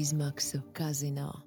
[0.00, 1.42] is Maxo Casino.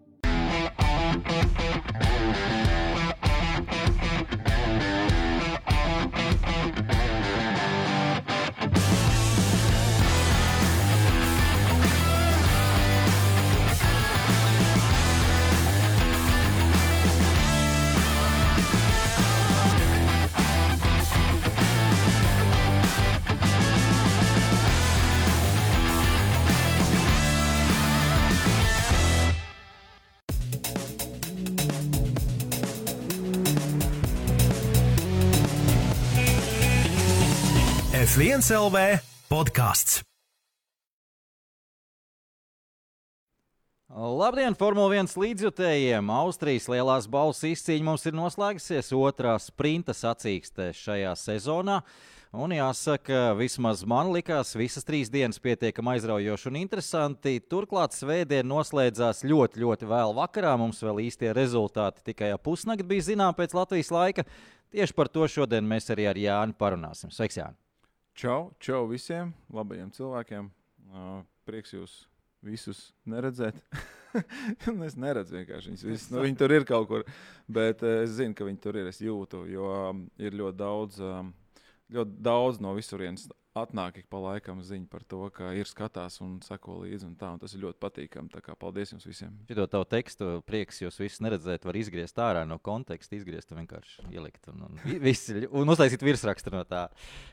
[38.39, 38.81] F1 LV
[39.27, 39.97] podkāsts.
[43.91, 46.07] Labdien, Formule 1 līdzjutējiem!
[46.21, 51.81] Austrijas lielās balvas izcīņa mums ir noslēgusies otrā sprinta sacīkstē šajā sezonā.
[52.31, 57.41] Un jāsaka, vismaz man likās, visas trīs dienas pietiekami aizraujoši un interesanti.
[57.43, 60.55] Turklāt svētdien noslēdzās ļoti, ļoti vēl vakarā.
[60.61, 64.29] Mums vēl īstie rezultāti tikai pusnakti bija zinām pēc Latvijas laika.
[64.71, 67.11] Tieši par to šodien mēs arī ar Jāni parunāsim.
[67.11, 67.59] Sveiks, Jāni!
[68.17, 70.49] Čau, čau visiem labajiem cilvēkiem.
[70.89, 71.95] Uh, prieks jūs
[72.45, 73.57] visus neredzēt.
[74.87, 76.09] es neredzu vienkārši viņus visus.
[76.13, 77.05] Nu, viņi tur ir kaut kur,
[77.51, 78.89] bet uh, es zinu, ka viņi tur ir.
[78.91, 81.33] Es jūtu, jo um, ir ļoti daudz, um,
[81.93, 83.27] ļoti daudz no visurienes
[83.57, 87.07] atnāk ik pa laikam ziņa par to, ka ir skatās un seko līdzi.
[87.09, 88.31] Un tā, un tas ir ļoti patīkami.
[88.33, 89.33] Tā kā paldies jums visiem.
[89.49, 94.49] Šo tavu tekstu prieks jūs visus neredzēt, var izgriezt ārā no konteksta, izgriezt vienkārši ielikt
[94.51, 96.85] un, un, visi, un uztaisīt virsrakstu no tā,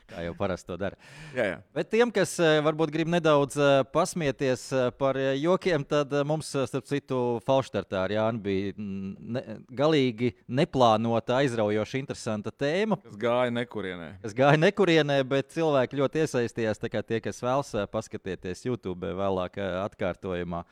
[0.09, 0.97] kā jau parasti to dara.
[1.37, 1.59] Jā, jā.
[1.77, 6.87] Bet tiem, kas eh, varbūt grib nedaudz eh, pasmieties eh, par jokiem, tad mums, starp
[6.89, 9.43] citu, Falštartā ar Jānu bija mm, ne,
[9.77, 12.99] galīgi neplānota, aizraujoša, interesanta tēma.
[13.05, 14.09] Kas gāja nekurienē.
[14.23, 16.79] Kas gāja nekurienē, bet cilvēki ļoti iesaistījās.
[16.79, 20.63] Tie, kas vēlas paskatīties YouTube vēlāk atkārtojumā,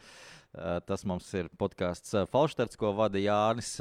[0.87, 3.77] tas mums ir podkāsts Falštarts, ko vada Jānis.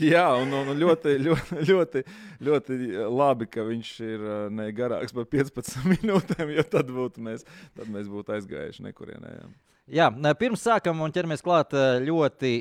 [0.00, 2.02] Jā, un, un ļoti, ļoti, ļoti,
[2.48, 2.78] ļoti
[3.12, 7.44] labi, ka viņš ir ne garāks par 15 minūtēm, jo tad, būtu mēs,
[7.76, 9.34] tad mēs būtu aizgājuši nekurienē.
[9.36, 9.48] Jā.
[10.00, 11.76] jā, pirms sākam un ķeramies klāt
[12.06, 12.56] ļoti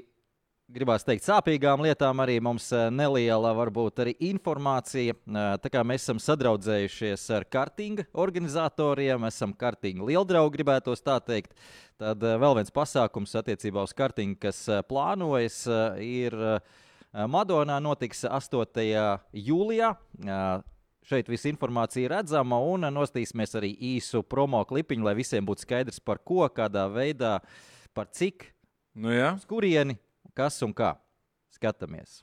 [0.74, 5.16] gribās teikt, sāpīgām lietām arī mums neliela, varbūt arī informācija.
[5.62, 11.54] Tā kā mēs esam sadraudzējušies ar kartinga organizatoriem, esam kartinga lieldraugi, gribētos tā teikt.
[12.02, 15.64] Tad vēl viens pasākums attiecībā uz kartingu, kas plānojas,
[16.02, 16.38] ir
[17.14, 18.86] Madonā notiks 8.
[19.38, 19.92] jūlijā.
[21.04, 26.00] Šeit viss informācija ir redzama, un nostīsimies arī īsu promo klipiņu, lai visiem būtu skaidrs,
[26.00, 27.36] par ko, kādā veidā,
[27.94, 28.48] par cik,
[28.96, 29.34] nu jā.
[29.36, 30.00] uz kurieni
[30.38, 30.96] kas un kā.
[31.54, 32.22] Skatāmies!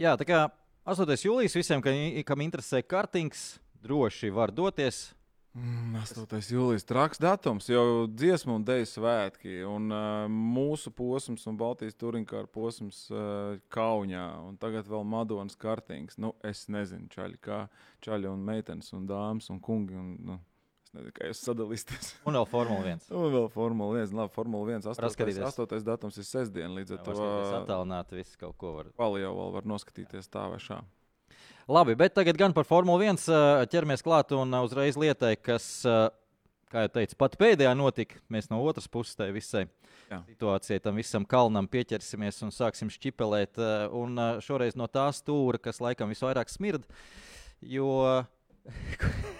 [0.00, 0.44] Jā, tā kā
[0.88, 1.10] 8.
[1.26, 1.82] jūlijas visiem,
[2.24, 5.10] kam interesē kartings, droši var doties.
[5.52, 6.38] Mm, 8.
[6.54, 9.58] jūlijas traks datums, jau dziesmu un dēļu svētki.
[9.68, 14.24] Un, uh, mūsu posms un Baltijas turinkāra posms uh, Kaunijā.
[14.46, 16.16] Un tagad vēl Madonas kartings.
[16.16, 17.66] Nu, es nezinu, čaļi, kā
[18.06, 20.00] čaļi un meitenes un dāmas un kungi.
[20.00, 20.38] Un, nu,
[20.90, 22.06] Es nezinu, kā jūs sadalīsieties.
[22.26, 23.02] Un vēl Formula 1.
[23.14, 24.14] un vēl Formula 1.
[24.18, 24.88] Labi, Formula 1.
[24.90, 25.44] 8.
[25.46, 25.82] 8.
[25.86, 26.72] datums ir sestdiena.
[26.80, 27.26] Līdz ar to
[27.60, 28.88] attālināt visu kaut ko var.
[28.98, 30.80] Pali jau vēl var noskatīties tā vai šā.
[31.70, 33.22] Labi, bet tagad gan par Formuli 1
[33.70, 35.68] ķeramies klāt un uzreiz lietai, kas,
[36.74, 38.18] kā jau teicu, pat pēdējā notika.
[38.26, 39.68] Mēs no otras puses tai visai
[40.10, 40.24] Jā.
[40.26, 43.62] situācijai, tam visam kalnam pieķersimies un sāksim šķipelēt.
[43.94, 46.90] Un šoreiz no tā stūra, kas laikam visvairāk smird,
[47.62, 47.94] jo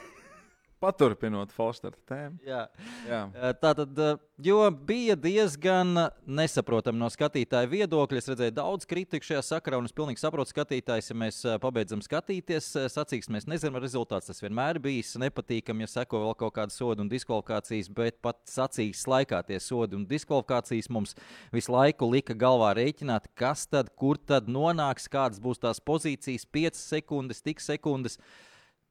[0.81, 2.39] Paturpinot Falstarta tēmu.
[2.47, 2.63] Jā.
[3.05, 3.21] Jā.
[3.61, 3.99] Tā tad,
[4.41, 4.57] jo
[4.89, 5.93] bija diezgan
[6.25, 8.23] nesaprotami no skatītāja viedokļa.
[8.23, 12.71] Es redzēju daudz kritiku šajā sakarā, un es pilnīgi saprotu, skatītājs, ja mēs pabeidzam skatīties,
[12.97, 14.33] sacīks, mēs nezinām rezultātus.
[14.33, 19.05] Tas vienmēr bijis nepatīkami, ja seko vēl kaut kāda soda un diskvalifikācijas, bet pat sacīs
[19.05, 21.17] laikā tie sodi un diskvalifikācijas mums
[21.53, 26.87] visu laiku lika galvā rēķināt, kas tad, kur tad nonāks, kādas būs tās pozīcijas, 5
[26.89, 28.17] sekundes, tik sekundes.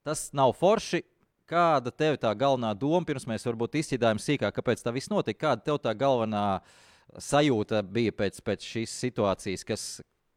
[0.06, 1.02] Tas nav forši
[1.50, 5.48] Kāda tev tā galvenā doma, pirms mēs varbūt izķidājam sīkāk, kāpēc tā viss notika?
[5.48, 6.44] Kāda tev tā galvenā
[7.18, 9.86] sajūta bija pēc, pēc šīs situācijas, kas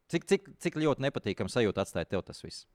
[0.09, 2.65] cik, cik, cik ļoti nepatīkama sajūta atstāja tev tas viss?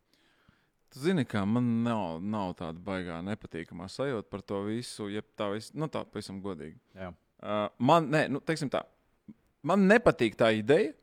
[0.88, 5.50] Tu zini, kā man nav, nav tāda baigā nepatīkamā sajūta par to visu, ja tā
[5.52, 6.78] viss, nu tā pavisam godīgi.
[6.96, 7.10] Jā.
[7.42, 8.80] Uh, man, nē, nu, teiksim tā,
[9.66, 10.94] man nepatīk tā ideja,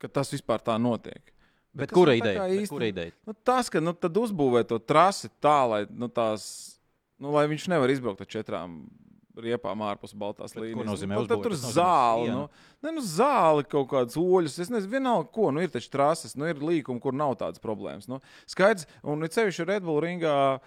[0.00, 1.32] ka tas vispār tā notiek.
[1.74, 2.40] Bet, tas kura ir tā ideja?
[2.48, 3.12] Bet īsti- Kura ideja?
[3.26, 6.78] Nu, tas, ka nu, tad uzbūvē to trasi tā, lai, nu, tās,
[7.18, 8.80] nu, lai viņš nevar izbraukt ar četrām
[9.40, 10.88] riepām ārpus Baltās Bet līnijas.
[10.90, 11.42] nozīmē nu, tad uzbūvēt?
[11.46, 12.40] tur Tas nozīmē zāli, sienu.
[12.40, 12.48] nu,
[12.82, 14.58] ne, nu, zāli kaut kādas oļus.
[14.58, 15.50] Es nezinu, vienalga, ko.
[15.54, 18.08] Nu, ir taču trases, nu, ir līkumi, kur nav tādas problēmas.
[18.10, 18.18] Nu,
[18.50, 20.60] skaidrs, un it sevišķi Red Bull ringā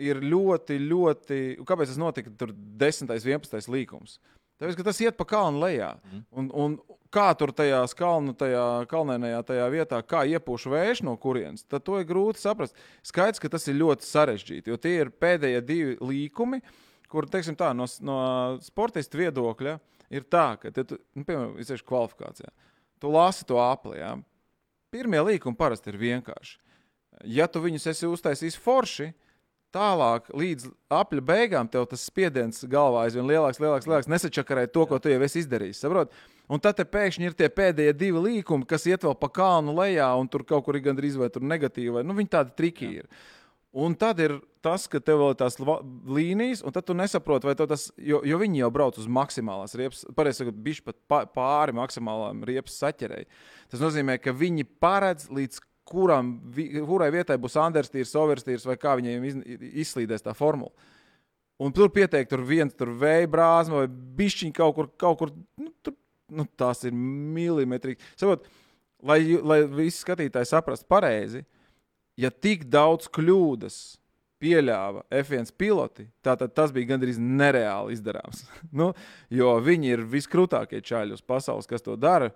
[0.00, 1.40] ir ļoti, ļoti.
[1.66, 2.30] Kāpēc tas notika?
[2.38, 3.10] Tur 10.
[3.10, 3.68] un 11.
[3.68, 4.18] līkums.
[4.60, 5.94] Tāpēc, ka tas iet pa kalnu lejā.
[6.04, 6.24] Mhm.
[6.36, 11.64] Un, un kā tur tajā kalnu, tajā kalnēnajā tajā vietā, kā iepūš vējš no kurienes,
[11.66, 12.76] tad to ir grūti saprast.
[13.06, 16.60] Skaidrs, ka tas ir ļoti sarežģīti, jo tie ir pēdējie divi līkumi,
[17.10, 18.18] kur, teiksim tā, no, no
[18.62, 19.78] sportista viedokļa
[20.14, 22.52] ir tā, ka, te tu, nu, piemēram, izsēž kvalifikācijā,
[23.02, 24.14] tu lasi to apli, jā.
[24.90, 26.56] Pirmie līkumi parasti ir vienkārši.
[27.30, 29.10] Ja tu viņus esi uztaisījis forši,
[29.74, 34.10] tālāk līdz apļa beigām tev tas spiediens galvā aizvien lielāks, lielāks, lielāks.
[34.10, 35.82] Nesačakarē to, ko tu jau esi izdarījis.
[35.84, 36.14] Saprot?
[36.50, 40.30] Un tad pēkšņi ir tie pēdējie divi līkumi, kas iet vēl pa kalnu lejā, un
[40.30, 42.00] tur kaut kur ir gandrīz vai tur negatīvi.
[42.00, 43.06] Vai, nu, viņi tādi triki ir.
[43.70, 47.86] Un tad ir tas, ka tev vēl ir tās līnijas, un tu nesaproti, vai tas,
[47.94, 52.42] jo, jo viņi jau brauc uz maksimālās riepas, pareizi sakot, bišķi pat pa- pāri maksimālām
[52.50, 53.30] riepas saķerēji.
[53.70, 56.32] Tas nozīmē, ka viņi paredz līdz kuram,
[56.86, 59.38] kurai vietai būs Anderstīrs, Overstīrs vai kā viņiem iz,
[59.84, 60.72] izslīdēs tā formula.
[61.60, 63.88] Un tur pieteikt, tur viens tur vēja brāzma vai
[64.20, 65.96] bišķiņi kaut kur, kaut kur nu, tur,
[66.32, 68.00] nu, tās ir milimetrīgi.
[68.16, 68.46] Saprot,
[69.04, 71.44] lai, lai visi skatītāji saprastu pareizi,
[72.20, 73.80] ja tik daudz kļūdas
[74.40, 78.46] pieļāva F1 piloti, tad tas bija gandrīz nereāli izdarāms.
[78.80, 78.92] nu,
[79.28, 82.32] jo viņi ir viskrūtākie čaļi uz pasaules, kas to dara.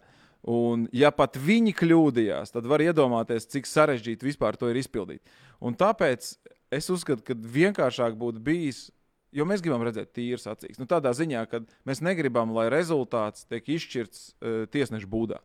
[0.50, 5.22] Un, ja pat viņi kļūdījās, tad var iedomāties, cik sarežģīti vispār to ir izpildīt.
[5.64, 6.34] Un tāpēc
[6.74, 8.90] es uzskatu, ka vienkāršāk būtu bijis,
[9.34, 10.76] jo mēs gribam redzēt tīras acīs.
[10.80, 15.40] Nu, tādā ziņā, ka mēs negribam, lai rezultāts tiek izšķirts uh, tiesneša būdā.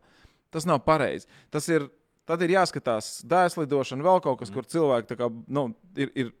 [0.52, 1.30] Tas nav pareizi.
[1.54, 1.88] Tas ir,
[2.28, 6.12] tad ir jāskatās dēslidošana, vēl kaut kas, kur cilvēki kā, nu, ir.
[6.14, 6.36] ir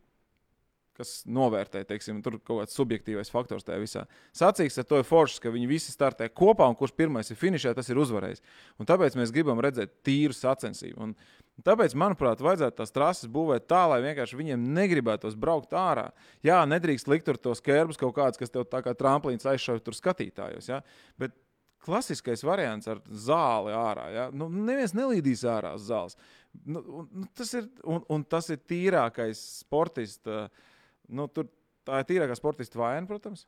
[1.00, 4.04] kas novērtē, teiksim, tur kaut kāds subjektīvais faktors tajā visā.
[4.36, 7.74] Sacīks ar to ir foršs, ka viņi visi startē kopā, un kurš pirmais ir finišē,
[7.76, 8.44] tas ir uzvarējis.
[8.80, 11.08] Un tāpēc mēs gribam redzēt tīru sacensību.
[11.08, 11.14] Un
[11.66, 16.10] tāpēc, manuprāt, vajadzētu tās trases būvēt tā, lai vienkārši viņiem negribētos braukt ārā.
[16.46, 19.96] Jā, nedrīkst likt tur tos kērbus kaut kādus, kas tev tā kā tramplīns aizšauj tur
[19.96, 20.70] skatītājos.
[20.72, 20.82] Ja?
[21.20, 21.36] Bet
[21.84, 24.06] klasiskais variants ar zāli ārā.
[24.14, 24.26] Ja?
[24.32, 26.18] Nu, neviens nelīdīs ārā uz zāles.
[26.66, 30.28] Nu, un, nu, tas ir, un, un tas ir tīrākais sportists.
[31.10, 31.50] Nu, tur,
[31.88, 33.46] tā ir tīrākā sportista vaina, protams,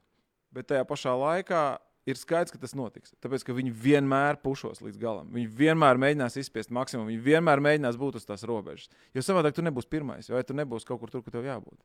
[0.54, 1.62] bet tajā pašā laikā
[2.08, 3.14] ir skaidrs, ka tas notiks.
[3.22, 5.30] Tāpēc, ka viņi vienmēr pušos līdz galam.
[5.34, 8.90] Viņi vienmēr mēģinās izspiest maksimumu, viņi vienmēr mēģinās būt uz tās robežas.
[9.14, 11.78] Jo savādāk tu nebūsi pirmais, vai tu nebūsi kaut kur tur, kur tev jābūt.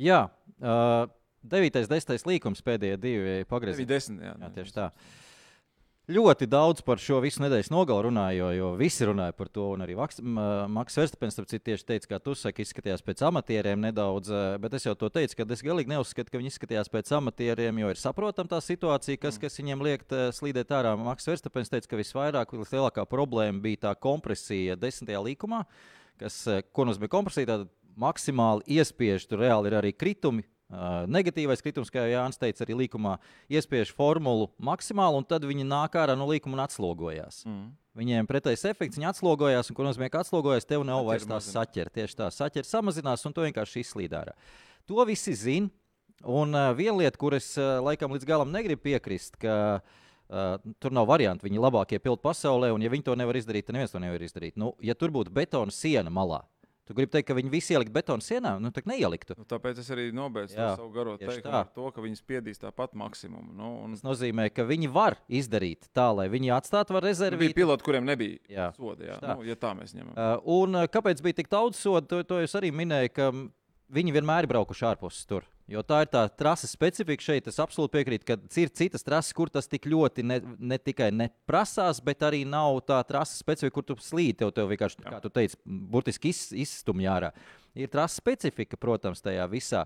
[0.00, 0.24] Jā,
[0.58, 1.06] uh,
[1.50, 1.82] 9.
[1.86, 2.26] un 10.
[2.28, 4.20] līkums pēdējie divi pagriezieni.
[4.26, 4.90] Jā, Jā, tieši tā.
[6.10, 9.68] Ļoti daudz par šo visu nedēļas nogalu runāja, jo, jo visi runāja par to.
[9.78, 14.32] Arī Maks Verstapens tieši teica, ka tu saki, izskatījās pēc amatieriem nedaudz.
[14.34, 17.78] eh, Bet es jau to teicu, ka es galīgi neuzskatu, ka viņi izskatījās pēc amatieriem,
[17.78, 20.96] jo ir saprotama tā situācija, kas, kas viņiem liek eh, slīdēt ārā.
[20.98, 25.62] Maks Verstapens teica, ka visvairāk, vislielākā problēma bija tā kompresija desmitajā līkumā,
[26.18, 27.46] kas, eh, ko nozīmē kompresija.
[27.54, 30.42] Tad maksimāli iespiež, tur reāli ir arī kritumi.
[30.70, 33.16] Uh, negatīvais kritums, kā Jānis teica, arī līkumā
[33.50, 37.40] iespiež formulu maksimāli, un tad viņi nāk ārā no līkuma un atslogojās.
[37.42, 37.72] Mm.
[37.98, 41.56] Viņiem pretējais efekts, viņi atslogojās, un, ko nozīmē, ka atslogojās, tev nav vairs tā mazinās.
[41.56, 41.90] saķere.
[41.96, 44.36] Tieši tā saķere samazinās, un to vienkārši izslīd ārā.
[44.86, 45.72] To visi zina.
[46.20, 50.94] Un uh, viena lieta, kur es uh, laikam līdz galam negribu piekrist, ka uh, tur
[50.94, 51.48] nav variantu.
[51.48, 54.22] Viņi ir labākie piloti pasaulē, un ja viņi to nevar izdarīt, tad neviens to nevar
[54.22, 54.58] izdarīt.
[54.60, 56.42] Nu, ja tur būtu betona siena malā,
[56.90, 59.36] tu gribi teikt, ka viņi visi ielikt betona sienā, nu tā neieliktu.
[59.38, 63.54] Nu, tāpēc es arī nobeidzu savu garo teikumu ar to, ka viņi spiedīs tāpat maksimumu.
[63.54, 67.54] Nu, un, Tas nozīmē, ka viņi var izdarīt tā, lai viņi atstātu var Nu, bija
[67.54, 69.06] piloti, kuriem nebija Jā, soda.
[69.06, 69.36] Jā, tā.
[69.38, 70.16] nu, ja tā mēs ņemam.
[70.16, 72.08] Uh, un uh, kāpēc bija tik daudz sodu?
[72.10, 73.46] To, to es arī minēju, ka mm,
[74.00, 75.46] viņi vienmēr ir braukuši ārpus tur.
[75.70, 77.46] Jo tā ir tā trases specifika šeit.
[77.46, 82.00] Es absolūti piekrītu, ka ir citas trases, kur tas tik ļoti ne, ne tikai neprasās,
[82.02, 84.40] bet arī nav tā trases specifika, kur tu slīdi.
[84.40, 85.12] Tev, tev vienkārši, Jā.
[85.14, 87.30] kā tu teici, burtiski iz, izstumj ārā.
[87.78, 89.84] Ir trases specifika, protams, tajā visā.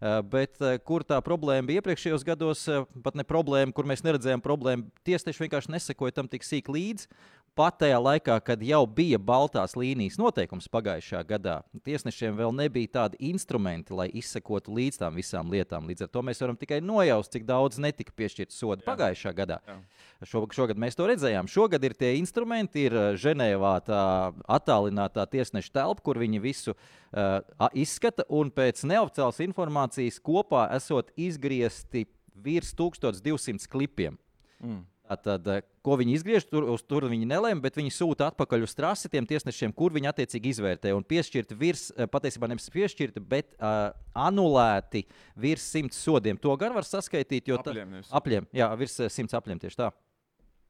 [0.00, 4.06] Uh, bet uh, kur tā problēma bija iepriekšējos gados, uh, pat ne problēma, kur mēs
[4.06, 7.12] neredzējām problēmu, tiesneši vienkārši nesekoja tam tik sīk līdzi.
[7.56, 13.20] Pat tajā laikā, kad jau bija Baltās līnijas noteikums pagājušā gadā, tiesnešiem vēl nebija tādi
[13.30, 15.88] instrumenti, lai izsekotu līdz tām visām lietām.
[15.88, 18.88] Līdz ar to mēs varam tikai nojaust, cik daudz netika piešķirts sodu Jā.
[18.90, 19.60] pagājušā gadā.
[20.24, 21.48] Šo, šogad mēs to redzējām.
[21.50, 24.02] Šogad ir tie instrumenti, ir uh, Ženēvā tā
[24.58, 27.40] attālinātā tiesneša telpa, kur viņi visu uh,
[27.72, 32.04] izskata, un pēc neoficiālas informācijas kopā esot izgriezti
[32.36, 34.20] virs 1200 klipiem.
[34.60, 34.84] Mm.
[35.06, 35.46] Tad,
[35.86, 39.70] ko viņi izgriež, tur, tur viņi nelēma, bet viņi sūta atpakaļ uz trasi tiem tiesnešiem,
[39.76, 40.90] kur viņi attiecīgi izvērtē.
[40.98, 45.04] Un piešķirti virs, eh, patiesībā nevis piešķirti, bet uh, anulēti
[45.38, 46.38] virs simts sodiem.
[46.42, 48.10] To gan var saskaitīt, jo ta- Apļiem nevis.
[48.10, 49.92] apļiem, jā, virs eh, simts apļiem tieši tā.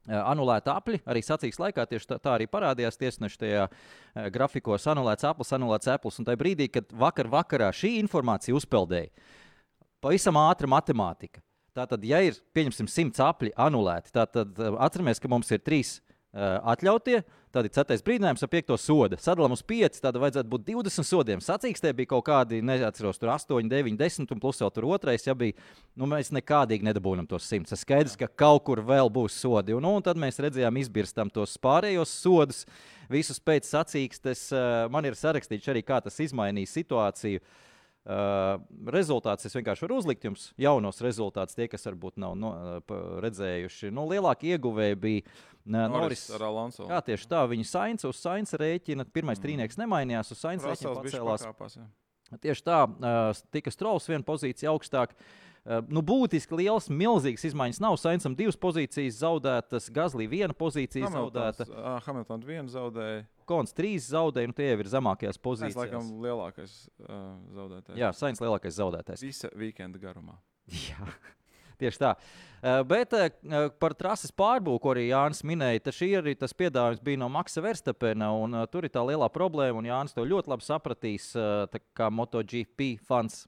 [0.07, 4.85] Eh, Anulēta apli, arī sacīks laikā tieši tā, tā arī parādījās tiesneša tajā eh, grafikos.
[4.87, 6.19] Anulēts aplis, anulēts aplis.
[6.21, 9.09] Un tajā brīdī, kad vakar vakarā šī informācija uzpeldēja,
[9.99, 11.41] pavisam ātra matemātika.
[11.77, 17.21] Tātad, ja ir pieņemsim simts apli anulēti, tad atceramies, ka mums ir trīs uh, atļautie.
[17.53, 19.17] Tad ir ceturtais brīdinājums ar piekto sodu.
[19.21, 21.41] Sadalām uz pieci, tad vajadzētu būt 20 sodiem.
[21.41, 25.23] Sacīkstē bija kaut kādi, neatceros, tur 8, 9, 10, un plus vēl tur otrais.
[25.25, 25.55] Ja bija,
[25.97, 27.69] nu, mēs nekādīgi nedabūjam tos 100.
[27.71, 29.73] Tas skaidrs, ka kaut kur vēl būs sodi.
[29.77, 32.65] Un, nu, un tad mēs redzējām, izbirstam tos pārējos sodus.
[33.09, 37.39] Visus pēc sacīkstes uh, man ir sarakstīts arī, kā tas izmainīja situāciju.
[37.39, 37.63] Uh,
[38.07, 43.91] rezultāts es vienkārši varu uzlikt jums jaunos rezultātus, tie, kas varbūt nav no, uh, redzējuši.
[43.91, 46.27] Nu, lielākie ieguvēji bija uh, Noris.
[46.37, 46.87] ar Alonso.
[46.87, 47.43] Jā, tieši tā.
[47.51, 49.07] Viņa sainca uz sainca rēķina.
[49.11, 49.43] Pirmais mm.
[49.43, 51.47] trīnieks nemainījās, uz sainca rēķina pacēlās.
[51.49, 51.87] pakāpās, jā.
[52.43, 55.15] Tieši tā, uh, tika Strauss viena pozīcija augstāk.
[55.67, 57.97] Uh, nu, būtiski liels, milzīgs izmaiņas nav.
[57.99, 63.25] Sainsam divas pozīcijas zaudētas, Gazlī viena pozīcija zaudēta, Hamiltons, ā, Hamiltons vienu zaudēja.
[63.47, 65.77] Kons trīs zaudēja, nu tie jau ir zemākajās Tas pozīcijās.
[65.79, 66.75] laikam lielākais
[67.05, 67.15] uh,
[67.55, 67.99] zaudētājs.
[68.01, 69.23] Jā, Sainz lielākais zaudētājs.
[69.23, 70.35] Visa weekenda garumā.
[70.89, 71.07] Jā,
[71.79, 72.13] tieši tā.
[72.57, 73.29] Uh, Bet uh,
[73.79, 78.33] par trases pārbūvi, ko arī Jānis minēja, šī arī tas piedāvājums bija no Maksa Verstapena.
[78.35, 82.11] Un, uh, tur ir tā lielā problēma, un Jānis to ļoti labi sapratīs, uh, kā
[82.11, 83.45] MotoGP fans.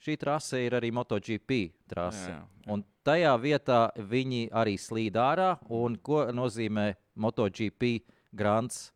[0.00, 1.58] Šī trase ir arī MotoGP
[1.90, 2.30] trase.
[2.30, 2.70] Jā, jā, jā.
[2.72, 5.50] Un tajā vietā viņi arī slīd ārā.
[5.68, 7.98] Un ko nozīmē MotoGP
[8.32, 8.92] grants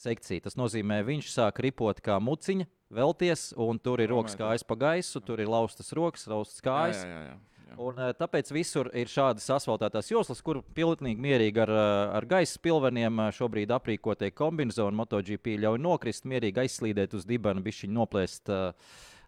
[0.00, 0.44] sekcija?
[0.46, 5.22] Tas nozīmē, viņš sāk ripot kā muciņa, velties, un tur ir rokas kājas pa gaisu,
[5.24, 7.02] tur ir laustas rokas, laustas kājas.
[7.02, 7.42] Jā, jā, jā, jā.
[7.80, 12.60] Un, eh, tāpēc visur ir šādas asfaltētās joslas, kur pilnīgi mierīgi ar, eh, ar gaisa
[12.62, 18.72] pilveniem eh, šobrīd aprīkotie kombinācijas MotoGP ļauj nokrist, mierīgi aizslīdēt uz dibena, bišķiņu noplēst uh,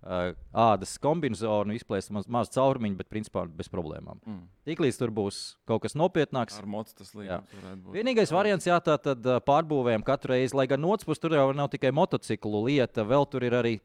[0.02, 4.20] uh, ādas kombināciju, izplēst maz, maz caurumiņu, bet principā bez problēmām.
[4.26, 4.44] Mm.
[4.66, 5.36] Tiklīdz tur būs
[5.68, 6.56] kaut kas nopietnāks.
[6.58, 7.92] Ar mocu tas būt.
[7.94, 11.46] Vienīgais variants, jā, tā tad pārbūvējam katru reizi, lai gan no otras puses tur jau
[11.54, 13.76] nav tikai motociklu lieta, vēl tur ir arī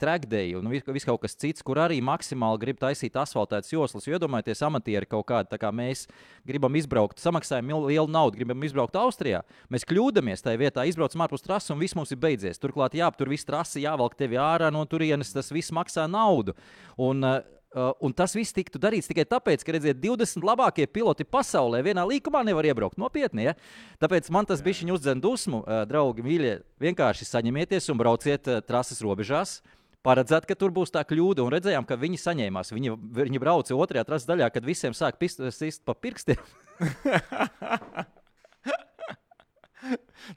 [0.00, 4.08] trackdeji un vis, vis kaut kas cits, kur arī maksimāli grib taisīt asfaltētas joslas.
[4.08, 6.06] Jo iedomājieties, amatieri kaut kādi, tā kā mēs
[6.48, 9.42] gribam izbraukt, samaksājam lielu naudu, gribam izbraukt Austrijā.
[9.68, 12.60] Mēs kļūdāmies tajā vietā, izbraucam ārpus trases un viss mums ir beidzies.
[12.62, 16.56] Turklāt, jā, tur viss trasi jāvelk tevi ārā no turienes, tas viss maksā naudu.
[16.96, 17.28] Un,
[17.70, 22.02] Uh, un tas viss tiktu darīts tikai tāpēc, ka redziet, 20 labākie piloti pasaulē vienā
[22.02, 23.46] līkumā nevar iebraukt nopietni.
[23.46, 23.54] Ja?
[24.02, 26.66] Tāpēc man tas bija viņa uzdzen dusmu, uh, draugi, mīļie.
[26.82, 29.62] Vienkārši saņemieties un brauciet uh, trases robežās.
[30.02, 32.74] Paredzēt, ka tur būs tā kļūda, un redzējām, ka viņi saņēmās.
[32.74, 32.90] Viņi,
[33.20, 36.42] viņi brauca otrajā trases daļā, kad visiem sāk pist, sist pa pirkstiem.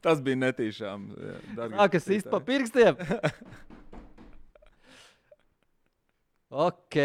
[0.05, 1.09] Tas bija netīšām.
[1.57, 2.45] Tā, kas sist pa skatītāji.
[2.51, 2.93] pirkstiem.
[6.53, 6.95] ok.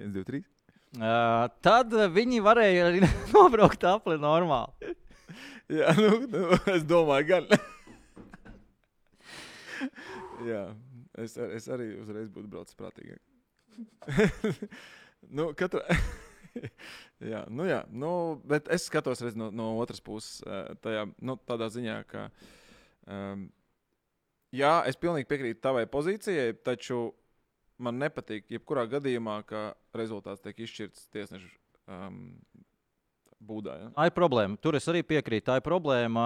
[0.00, 0.40] 1, 2, 3.
[0.90, 3.02] Uh, tad viņi varēja arī
[3.34, 4.94] nobraukt apli normāli.
[5.70, 7.44] Jā, nu, nu, es domāju, gan.
[10.48, 10.64] Jā,
[11.20, 13.20] es, ar- es arī uzreiz būtu braucis prātīgāk.
[15.36, 15.84] nu, katra...
[17.32, 18.10] jā, nu, jā, nu,
[18.48, 22.26] bet es skatos redz, no, no otras puses, eh, tajā, nu, tādā ziņā, ka.
[23.06, 23.46] Um,
[24.50, 27.12] jā, es pilnīgi piekrītu tavai pozīcijai, taču
[27.80, 31.50] man nepatīk, jebkurā gadījumā, ka rezultāts tiek izšķirts tiesneša
[31.90, 32.20] um,
[33.40, 33.72] būdā.
[33.80, 33.86] Ja?
[33.96, 34.58] Tā ir problēma.
[34.60, 35.46] Tur es arī piekrītu.
[35.48, 36.24] Tā ir problēma.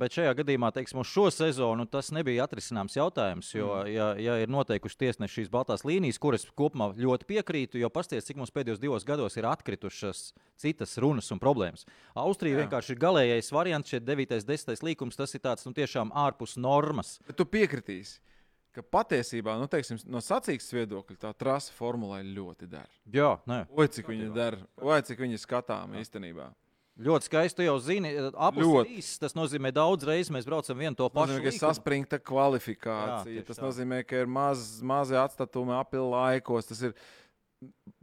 [0.00, 3.50] Bet šajā gadījumā, teiksim, uz šo sezonu tas nebija atrisināms jautājums.
[3.52, 3.90] Jo, Mm.
[3.92, 8.40] ja, ja ir noteikuši tiesneši šīs baltās līnijas, kuras kopumā ļoti piekrītu, jo pasties, cik
[8.40, 11.84] mums pēdējos divos gados ir atkritušas citas runas un problēmas.
[12.16, 12.64] Austrija Jā.
[12.64, 14.40] vienkārši ir galīgais variants, šeit 9.
[14.40, 14.84] un 10.
[14.88, 15.20] līkums.
[15.20, 17.18] Tas ir tāds nu, tiešām ārpus normas.
[17.28, 18.20] Bet tu piekritīsi,
[18.74, 22.90] ka patiesībā nu, teiksim, no sacīkstes viedokļa tā trasa formulē ļoti der.
[23.14, 23.64] Jā, nē.
[23.70, 26.50] Oi, cik viņa der, vai cik viņa skatām īstenībā.
[26.94, 27.56] Ļoti skaisti.
[27.58, 28.98] Tu jau apelsīns Ļoti.
[29.00, 29.18] īsts.
[29.18, 31.32] Tas nozīmē, daudz reizes mēs braucam vienu to Tas pašu.
[31.32, 33.34] nozīmē, ka ir saspringta kvalifikācija.
[33.34, 33.64] Jā, tas tā.
[33.66, 36.70] nozīmē, ka ir maz, mazi atstatumi apli laikos.
[36.70, 36.94] Tas ir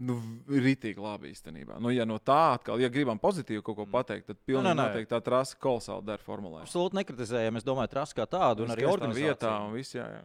[0.01, 0.16] Nu,
[0.50, 1.75] Rītīgi labi īstenībā.
[1.84, 4.86] Nu, ja no tā atkal, ja gribam pozitīvi kaut ko pateikt, tad pilnīgi nē, nē.
[4.90, 6.63] noteikti tā trasa kolosāli der formulē.
[6.66, 7.60] Absolūti nekritizējam.
[7.60, 9.28] Es domāju, trasu kā tādu, un arī organizāciju.
[9.28, 10.24] vietā un viss, jā, jā.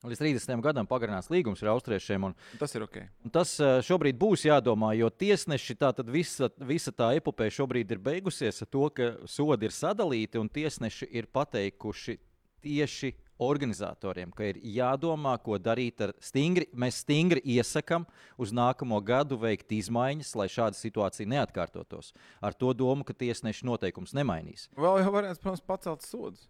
[0.00, 2.30] Līdz 30 gadam pagarinās līgums ar austriešiem.
[2.30, 2.96] Un, Tas ir ok.
[3.32, 8.00] tas eh, šobrīd būs jādomā, jo tiesneši tā tad visa, visa tā epopeja šobrīd ir
[8.00, 12.16] beigusies ar to, ka sodi ir sadalīti un tiesneši ir pateikuši
[12.64, 16.68] tieši organizatoriem, ka ir jādomā, ko darīt ar stingri.
[16.76, 18.06] Mēs stingri iesakām
[18.40, 22.12] uz nākamo gadu veikt izmaiņas, lai šāda situācija neatkārtotos.
[22.40, 24.68] Ar to domu, ka tiesneši noteikums nemainīs.
[24.76, 26.48] Vēl jau variants, protams, pacelt sodus.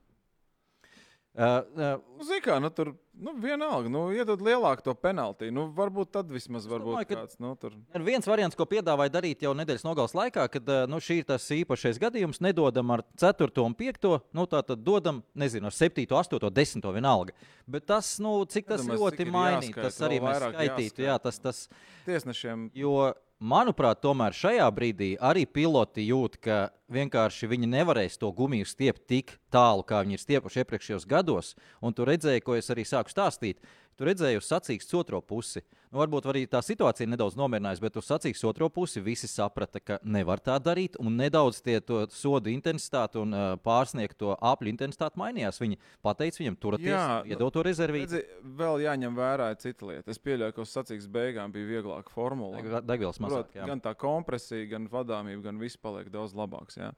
[1.30, 5.52] Uh, uh, Nu, Zini, kā, nu, tur nu, vienalga, nu, iedod lielāku to penaltiju.
[5.54, 7.38] Nu, varbūt tad vismaz var būt domāju, ka- kāds.
[7.40, 7.76] Nu, tur...
[7.94, 11.28] Ir viens variants, ko piedāvāja darīt jau nedēļas nogales laikā, kad eh, nu, šī ir
[11.30, 12.42] tas īpašais gadījums.
[12.44, 17.36] Nedodam ar 4 un 5, nu tā tad dodam, nezinu, ar 7, 8, 10 vienalga.
[17.70, 21.06] Bet tas, nu, cik tas Iedomājos, ļoti jāskaita, tas arī mēs skaitītu.
[21.06, 21.08] jāskaita.
[21.08, 21.64] Jā, tas, tas,
[22.10, 22.96] Tiesnešiem jo,
[23.40, 26.58] manuprāt, tomēr šajā brīdī arī piloti jūt, ka
[26.92, 31.54] vienkārši viņi nevarēs to gumiju stiept tik tālu, kā viņi ir stiepuši iepriekšējos gados.
[31.80, 33.62] Un tu redzēji, ko es arī sāku stāstīt.
[34.00, 35.60] Tu redzēji uz sacīksts otro pusi.
[35.90, 39.98] Nu, varbūt arī tā situācija nedaudz nomierinājusi, bet uz sacīksts otro pusi visi saprata, ka
[40.08, 40.96] nevar tā darīt.
[41.02, 45.60] Un nedaudz tie to sodu intensitāti un uh, pārsniegto apļu intensitāti mainījās.
[45.60, 45.76] Viņi
[46.06, 48.22] pateica viņam, turieties, nu, iedot to rezervīti.
[48.22, 50.14] redzi, vēl jāņem vērā cita lieta.
[50.14, 52.80] Es pieļauju, ka uz sacīks beigām bija vieglāka formula.
[52.80, 53.52] Degvielas mazāk.
[53.52, 56.80] Prot, gan tā kompresija, gan vadāmība, gan viss paliek daudz labāks.
[56.80, 56.94] Jā.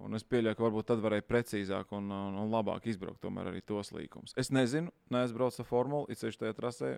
[0.00, 3.92] Un es pieļauju, ka varbūt tad varēja precīzāk un, un, un labāk izbraukt arī tos
[3.92, 4.32] līkumus.
[4.40, 6.94] Es nezinu, neesmu braucis ar formulu, it sevišķi tajā trasē,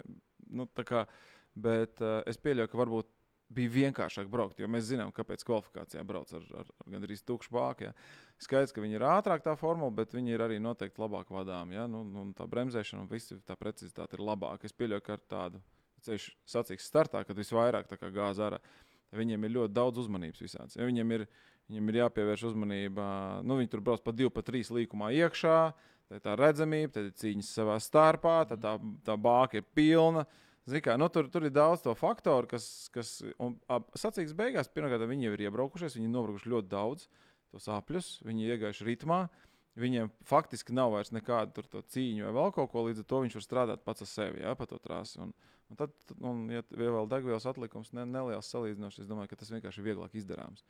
[0.55, 1.07] nu, kā,
[1.55, 3.11] bet uh, es pieļauju, ka varbūt
[3.53, 7.89] bija vienkāršāk braukt, jo mēs zinām, kāpēc kvalifikācijā brauc ar, ar, ar gandrīz tukšu bāku.
[7.89, 7.95] jā.
[8.43, 11.75] Skaidrs, ka viņi ir ātrāk tā formula, bet viņi ir arī noteikti labāk vadām.
[11.75, 11.87] Ja?
[11.91, 14.67] Nu, nu, tā bremzēšana un viss tā precizitāte ir labāka.
[14.67, 15.63] Es pieļauju, ka ar tādu
[16.03, 18.59] ceļu sacīks startā, kad visvairāk gāz ārā,
[19.15, 20.79] viņiem ir ļoti daudz uzmanības visāds.
[20.79, 21.27] Ja viņiem ir,
[21.73, 23.09] viņiem ir jāpievērš uzmanība,
[23.49, 25.59] nu, viņi tur brauc pa divu, pa trīs līkumā iekšā,
[26.09, 30.27] tad ir tā redzamība, tad ir cīņas savā starpā, tad tā, tā bāka ir pilna.
[30.85, 35.09] Kā, nu, tur, tur ir daudz to faktoru, kas, kas un, ap, sacīks beigās, pirmkārt,
[35.11, 37.09] viņi jau ir iebraukušies, viņi ir nobraukuši ļoti daudz
[37.51, 39.25] tos apļus, viņi ir iegājuši ritmā.
[39.81, 43.37] Viņiem faktiski nav vairs nekāda to cīņu vai vēl kaut ko, līdz ar to viņš
[43.39, 45.17] var strādāt pats ar sevi, jā, pa to trasi.
[45.25, 45.33] Un,
[45.73, 49.81] un tad, un, ja vēl degvielas atlikums ne, neliels salīdzinoši, es domāju, ka tas vienkārši
[49.81, 50.61] ir vieglāk izdarāms.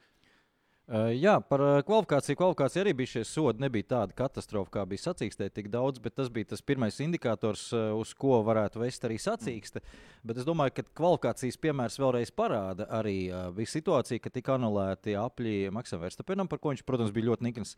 [0.90, 2.36] Jā, par kvalifikāciju.
[2.40, 3.62] Kvalifikācija arī bija šie sodi.
[3.62, 8.10] Nebija tāda katastrofa, kā bija sacīkstē, tik daudz, bet tas bija tas pirmais indikators, uz
[8.18, 9.80] ko varētu vest arī sacīkste.
[10.26, 15.70] Bet es domāju, ka kvalifikācijas piemērs vēlreiz parāda arī bija situācija, ka tika anulēti apļi
[15.72, 17.76] Maksam Verstapenam, par ko viņš, protams, bija ļoti nikns.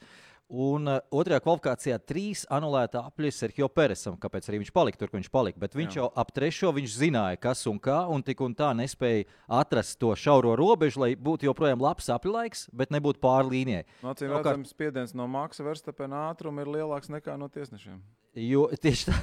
[0.49, 5.31] Un otrajā kvalifikācijā trīs anulēta apļi Sergio Peresam, kāpēc arī viņš palika tur, kur viņš
[5.33, 5.61] palika.
[5.61, 6.03] Bet viņš Jā.
[6.03, 9.29] jau ap trešo viņš zināja, kas un kā, un tik un tā nespēja
[9.61, 13.87] atrast to šauro robežu, lai būtu joprojām labs apļu laiks, bet nebūtu pāri līnijai.
[14.03, 17.99] No acīm Savukārt- redzams, spiediens no Maksa Verstapena ātruma ir lielāks nekā no tiesnešiem.
[18.39, 19.19] Jo tieši tā.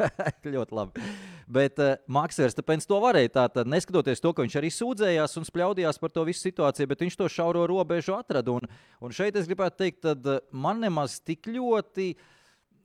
[0.54, 1.04] ļoti labi.
[1.50, 3.32] Bet uh, Maksers tāpēc to varēja.
[3.36, 7.18] Tātad, neskatoties to, ka viņš arī sūdzējās un spļaudījās par to visu situāciju, bet viņš
[7.20, 8.54] to šauro robežu atrada.
[8.56, 8.68] Un,
[9.00, 12.12] un šeit es gribētu teikt, ka uh, man nemaz tik ļoti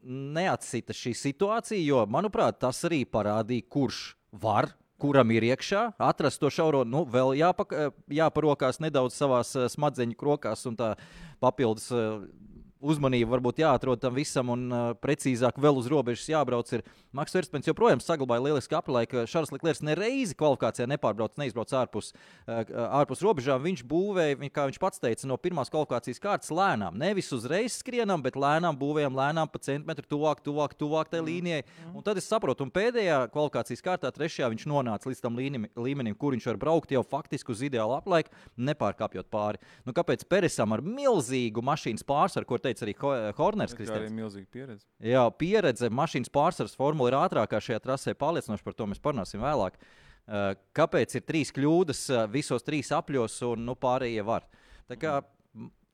[0.06, 4.02] neatsita šī situācija, jo, manuprāt, tas arī parādīja, kurš
[4.44, 4.70] var.
[5.02, 7.74] Kuram ir iekšā, atrast to šauro, nu, vēl jāpak,
[8.16, 10.94] jāparokās nedaudz savā smadzeņu krokās, un tā
[11.44, 12.24] papildus eh,
[12.84, 16.70] uzmanība varbūt jāatrod tam visam, un uh, precīzāk vēl uz robežas jābrauc.
[16.76, 16.84] Ir
[17.16, 22.12] Maks Verspens joprojām saglabāja lielisku apli, ka Šārs Liklers nereizi kvalifikācijā nepārbrauc, neizbrauc ārpus,
[22.48, 22.64] uh,
[23.00, 23.64] ārpus robežām.
[23.64, 27.00] Viņš būvēja, viņ- kā viņš pats teica, no pirmās kvalifikācijas kārtas lēnām.
[27.00, 31.64] Nevis uzreiz skrienam, bet lēnām būvējam, lēnām pa centimetru tuvāk, tuvāk, tuvāk tai līnijai.
[31.94, 36.16] Un tad es saprotu, un pēdējā kvalifikācijas kārtā, trešajā, viņš nonāca līdz tam līmenim, līmenim
[36.16, 39.64] kur viņš var braukt jau faktiski uz ideālu aplaiku, nepārkāpjot pāri.
[39.86, 43.76] Nu, kāpēc Peresam ar milzīgu mašīnas pārsvaru, teica arī Ho- Horners?
[43.78, 44.84] Tā ir milzīga pieredze.
[45.06, 48.16] Jā, pieredze, mašīnas pārsvars formula ir ātrākā šajā trasē.
[48.20, 49.78] Pārliecinoši par to mēs parunāsim vēlāk.
[50.26, 54.48] Uh, Kāpēc ir trīs kļūdas uh, visos trīs apļos, un nu, pārējie var?
[54.90, 55.16] Tā kā,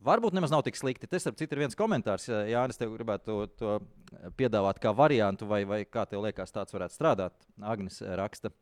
[0.08, 1.10] varbūt nemaz nav tik slikti.
[1.12, 2.30] Tas, ap citu, ir viens komentārs.
[2.32, 6.72] uh, Jānis, tev gribētu to, to piedāvāt kā variantu, vai, vai kā tev liekas, tāds
[6.76, 7.36] varētu strādāt.
[7.62, 8.54] Agnes raksta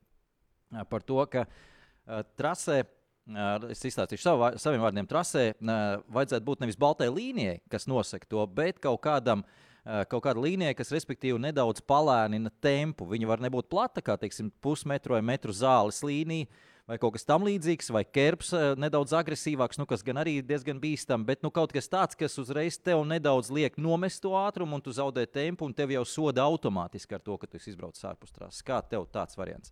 [0.90, 2.82] par to, ka uh, trasē.
[3.30, 5.06] Uh, Es izstāstīšu savu, saviem vārdiem.
[5.10, 10.24] Trasē uh, vajadzētu būt nevis baltai līnijai, kas nosaka to, bet kaut kādam uh, kaut
[10.26, 13.06] kāda līnija, kas respektīvi nedaudz palēnina tempu.
[13.12, 16.48] Viņa var nebūt plata, kā teiksim, pusmetru vai metru zāles līnija,
[16.90, 21.28] vai kaut kas tamlīdzīgs, vai ķerps uh, nedaudz agresīvāks, nu, kas gan arī diezgan bīstams,
[21.28, 24.96] bet nu, kaut kas tāds, kas uzreiz tev nedaudz liek nomest to ātrumu, un tu
[24.96, 28.66] zaudē tempu, un tev jau soda automātiski ar to, ka tu esi izbraucis ārpus trases.
[28.66, 29.70] Kā tev tāds variants?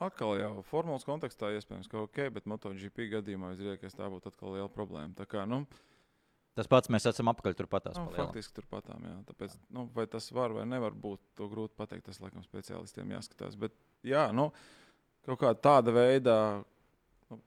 [0.00, 4.70] Atkal jau formulas kontekstā iespējams, ka ok, bet MotoGP gadījumā visdrīzāk tā būtu atkal liela
[4.72, 5.14] problēma.
[5.18, 5.64] Tā kā, nu,
[6.58, 7.96] Tas pats mēs esam apakaļ turpatās.
[7.96, 9.12] nu, faktiski turpatām, jā.
[9.28, 12.08] Tāpēc, nu, vai tas var vai nevar būt, to grūti pateikt.
[12.08, 13.54] Tas, laikam, speciālistiem jāskatās.
[13.56, 14.48] Bet, jā, nu,
[15.28, 16.34] kaut kā tāda veida.
[17.30, 17.38] Nu,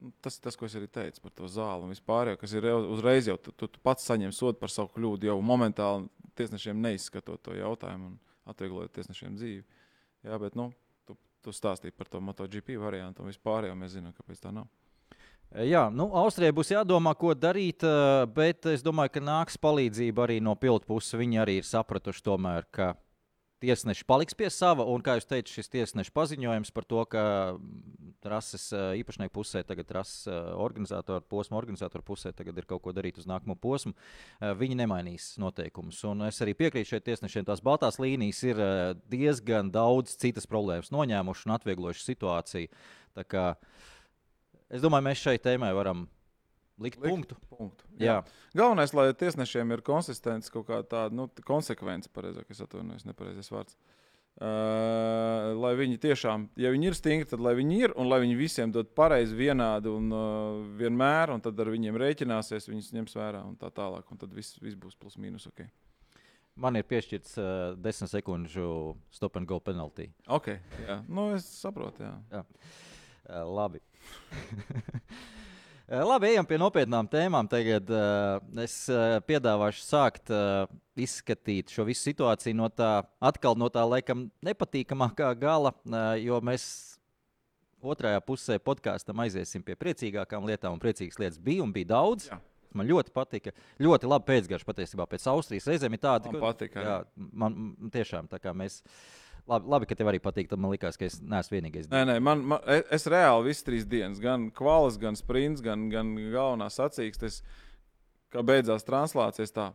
[0.00, 2.56] nu, Tas ir tas, ko es arī teicu par to zāli un vispār, jau, kas
[2.56, 6.08] ir uzreiz jau tu, tu, tu pats saņem sodu par savu kļūdu, jau momentāli
[6.40, 9.62] tiesnešiem neizskatot to jautājumu un atvieglojot tiesnešiem dzīvi.
[10.26, 10.70] Jā, bet nu,
[11.46, 14.66] tu, stāstīji par to MotoGP variantu un vispār jau mēs zinām, kāpēc tā nav.
[15.62, 20.40] Jā, nu, Austrijai būs jādomā, ko darīt, eh, bet es domāju, ka nāks palīdzība arī
[20.42, 21.14] no pilotu puses.
[21.14, 22.94] Viņi arī ir sapratuši, tomēr, ka
[23.62, 24.84] tiesneši paliks pie sava.
[24.90, 29.90] Un, kā jūs teicāt, šis tiesneša paziņojums par to, ka mm, rases īpašnieku pusē, tagad
[29.96, 33.94] rases organizatoru posmu, organizatoru pusē tagad ir kaut ko darīt uz nākamo posmu,
[34.40, 36.02] viņi nemainīs noteikumus.
[36.10, 37.46] Un es arī piekrītu šeit tiesnešiem.
[37.48, 38.62] Tās baltās līnijas ir
[39.12, 42.86] diezgan daudz citas problēmas noņēmušas un atvieglojušas situāciju.
[43.30, 43.52] Kā
[44.66, 46.08] Es domāju, mēs šai tēmai varam
[46.78, 47.08] likt, likt.
[47.08, 47.36] punktu.
[47.50, 47.84] punktu.
[48.00, 48.20] Jā.
[48.56, 53.78] Galvenais, lai tiesnešiem ir konsistents, kaut kā tāda nu, konsekvence, pareizāk, es atvainojos, nepareizais vārds.
[54.36, 58.34] Uh, lai viņi tiešām, ja viņi ir stingri, tad lai viņi ir, un lai viņi
[58.36, 63.40] visiem dod pareizi, vienādi un uh, vienmēr, un tad ar viņiem rēķināsies, viņus ņems vērā
[63.48, 65.64] un tā tālāk, un tad viss, viss būs plus mīnus ok.
[66.60, 67.48] Man ir piešķirts uh,
[67.80, 68.68] 10 sekundžu
[69.12, 70.10] stop and go penalty.
[70.28, 70.52] Ok,
[70.84, 72.12] jā, nu es saprotu, jā.
[72.36, 72.44] jā.
[73.24, 73.80] Uh, labi.
[75.86, 77.46] Uh, Labi, ejam pie nopietnām tēmām.
[77.46, 80.66] Tagad uh, es uh, piedāvāšu sākt uh,
[80.98, 86.64] izskatīt šo visu situāciju no tā, atkal no tā laikam nepatīkamākā gala, uh, jo mēs
[87.86, 92.26] otrajā pusē podkāstam aiziesim pie priecīgākām lietām, un priecīgas lietas bija un bija daudz.
[92.32, 92.40] Jā.
[92.76, 93.54] Man ļoti patika.
[93.78, 95.70] Ļoti labi pēcgarša patiesībā pēc Austrijas.
[95.70, 98.82] Reizēm ir tāda, Man patika, jā, man tiešām tā kā mēs.
[99.46, 100.48] Labi, labi, ka tev arī patīk.
[100.50, 101.86] Tad man liekas, ka es neesmu vienīgais.
[101.92, 105.88] Nē, nē, man, man, es- es reāli visas trīs dienas, gan kvalas, gan sprints, gan,
[105.88, 107.42] gan galvenā sacīkstes,
[108.34, 109.68] kā beidzās translācijas, tā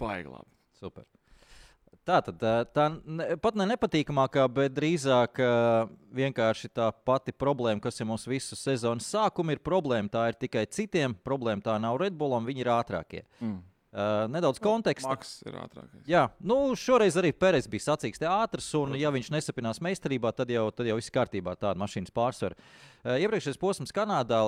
[0.00, 0.48] baigi labi.
[0.80, 1.04] Super.
[2.06, 7.80] Tā tad tā, tā ne, pat ne nepatīkamākā, bet drīzāk ā, vienkārši tā pati problēma,
[7.82, 10.08] kas ir mums visu sezonas sākuma, ir problēma.
[10.12, 11.16] Tā ir tikai citiem.
[11.26, 13.24] Problēma tā nav Red Bullam, viņi ir ātrākie.
[13.42, 13.58] Mm.
[13.96, 15.08] Uh, nedaudz konteksta.
[15.08, 16.02] Maks ir ātrākais.
[16.04, 20.50] Jā, nu šoreiz arī Pēters bija sacīks te ātrs, un, ja viņš nesapinās meistarībā, tad
[20.52, 22.58] jau, tad jau viss kārtībā, tāda mašīnas pārsvara.
[23.00, 24.42] Uh, iepriekšējais posms Kanādā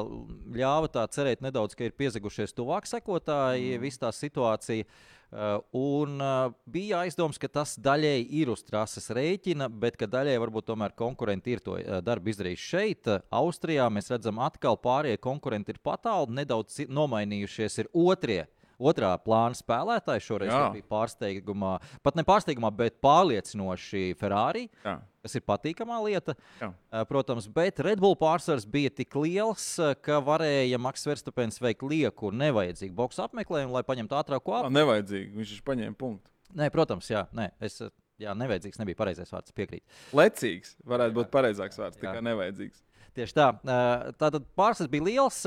[0.52, 3.86] ļāva tā cerēt nedaudz, ka ir piezagušies tuvāk sekotāji, mm.
[3.86, 4.84] viss tā situācija.
[5.28, 10.44] Uh, un uh, bija aizdoms, ka tas daļēji ir uz trases rēķina, bet ka daļēji
[10.44, 13.08] varbūt tomēr konkurenti ir to uh, darbu izdarījuši šeit.
[13.08, 18.42] Uh, Austrijā mēs redzam, atkal pārējie konkurenti ir patāli, nedaudz nomainījušies ir otrie.
[18.78, 20.68] Otrā plāna spēlētāji šoreiz Jā.
[20.70, 21.72] bija pārsteigumā,
[22.06, 24.94] pat ne pārsteigumā, bet pārliecinoši Ferrari, Jā.
[25.24, 26.36] kas ir patīkamā lieta.
[26.60, 26.70] Jā.
[26.70, 31.82] Uh, Protams, bet Red Bull pārsvars bija tik liels, uh, ka varēja Maks Verstapens veikt
[31.82, 34.78] lieku un nevajadzīgu boxu apmeklējumu, lai paņemtu ātrāko ātrumu.
[34.78, 35.32] nevajadzīgi.
[35.34, 36.30] Viņš taču paņēma punktu.
[36.58, 37.90] Nē, protams, jā, nē, es, uh,
[38.22, 39.82] jā nevajadzīgs nebija pareizais vārds, piekrīt.
[40.16, 42.06] Lecīgs varētu būt pareizāks vārds, Jā.
[42.06, 42.84] tikai nevajadzīgs.
[43.18, 43.48] Tieši tā.
[44.20, 45.40] Tātad pārsvars bija liels.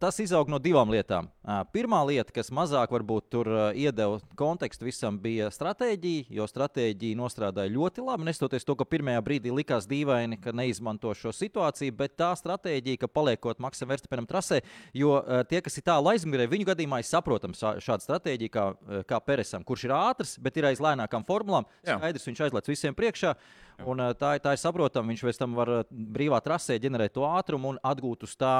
[0.00, 1.30] Tas izaug no divām lietām.
[1.72, 8.04] Pirmā lieta, kas mazāk varbūt tur iedeva kontekstu visam, bija stratēģija, jo stratēģija nostrādāja ļoti
[8.04, 8.26] labi.
[8.28, 13.08] Nestoties to, ka pirmajā brīdī likās dīvaini, ka neizmanto šo situāciju, bet tā stratēģija, ka
[13.08, 14.60] paliekot Maksam Verstapenam trasē,
[14.92, 15.16] jo
[15.48, 18.66] tie, kas ir tālu aizmugurē, viņu gadījumā ir saprotams šā- šāda stratēģija kā,
[19.08, 21.64] kā Peresam, kurš ir ātrs, bet ir aiz lēnākām formulām.
[22.00, 23.36] Skaidrs, viņš aizlaiž visiem priekšā.
[23.82, 25.10] Un, tā, tā ir saprotama.
[25.10, 28.56] Viņš pēc tam var brīvā trasē ģenerēt to ātrumu un atgūt uz tā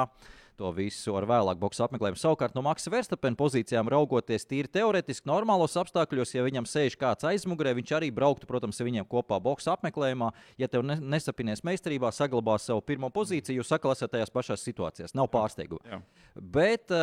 [0.55, 2.19] to visu ar vēlāku boxu apmeklējumu.
[2.19, 7.75] Savukārt, no Maksa Verstapena pozīcijām raugoties tīri teorētiski, normālos apstākļos, ja viņam sēž kāds aizmugurē,
[7.77, 10.31] viņš arī brauktu, protams, ar viņiem kopā boxu apmeklējumā.
[10.61, 15.15] Ja tev ne, nesapinies meistarībā, saglabās savu pirmo pozīciju, jūs sakal esat tajās pašās situācijās.
[15.17, 15.83] Nav pārsteiguma.
[15.91, 15.99] Jā.
[16.35, 16.93] Bet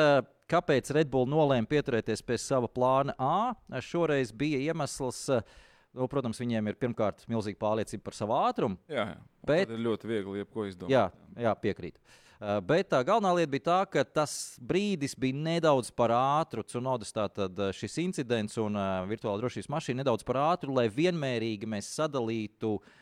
[0.52, 3.52] kāpēc Red Bull nolēma pieturēties pie sava plāna A?
[3.84, 5.26] Šoreiz bija iemesls.
[5.32, 8.78] Uh, Nu, protams, viņiem ir pirmkārt milzīga pārliecība par savu ātrumu.
[8.88, 9.22] Jā, jā.
[9.44, 10.92] Bet- tad ir ļoti viegli jebko izdomāt.
[10.94, 11.98] Jā, jā piekrīt.
[12.42, 16.64] Uh, Bet tā galvenā lieta bija tā, ka tas brīdis bija nedaudz par ātru.
[16.66, 21.68] Cunodas tātad uh, šis incidents un uh, virtuāla drošības mašīna nedaudz par ātru, lai vienmērīgi
[21.70, 22.98] mēs sadalītu uh,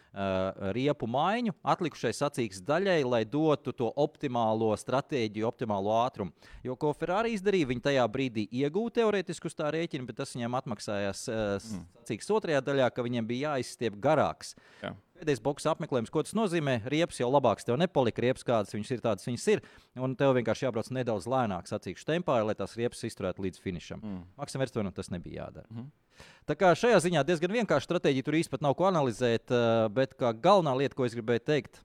[0.74, 6.32] riepu maiņu atlikušai sacīks daļai, lai dotu to optimālo stratēģiju, optimālo ātrumu.
[6.66, 10.58] Jo ko Ferrari izdarīja, viņi tajā brīdī iegūta teorētiski uz tā rēķina, bet tas viņiem
[10.60, 11.84] atmaksājās uh, Mm.
[12.00, 14.54] sacīks otrajā daļā, ka viņiem bija jāizstiep garāks.
[14.82, 14.94] Jā.
[15.20, 16.78] Pēdējais boks apmeklējums, ko tas nozīmē?
[16.88, 19.60] Riepas jau labāks tev nepalika, riepas kādas viņas ir, tādas viņas ir.
[20.00, 24.00] Un tev vienkārši jābrauc nedaudz lēnāk, sacīkšu tempā, lai tās riepas izturētu līdz finišam.
[24.00, 24.22] Mm.
[24.40, 25.68] Maksam Verstapenam tas nebija jādara.
[25.68, 25.90] Mm.
[26.48, 30.32] Tā kā šajā ziņā diezgan vienkārša stratēģija, tur īstenībā nav ko analizēt, eh, bet kā
[30.32, 31.84] galvenā lieta, ko es gribēju teikt,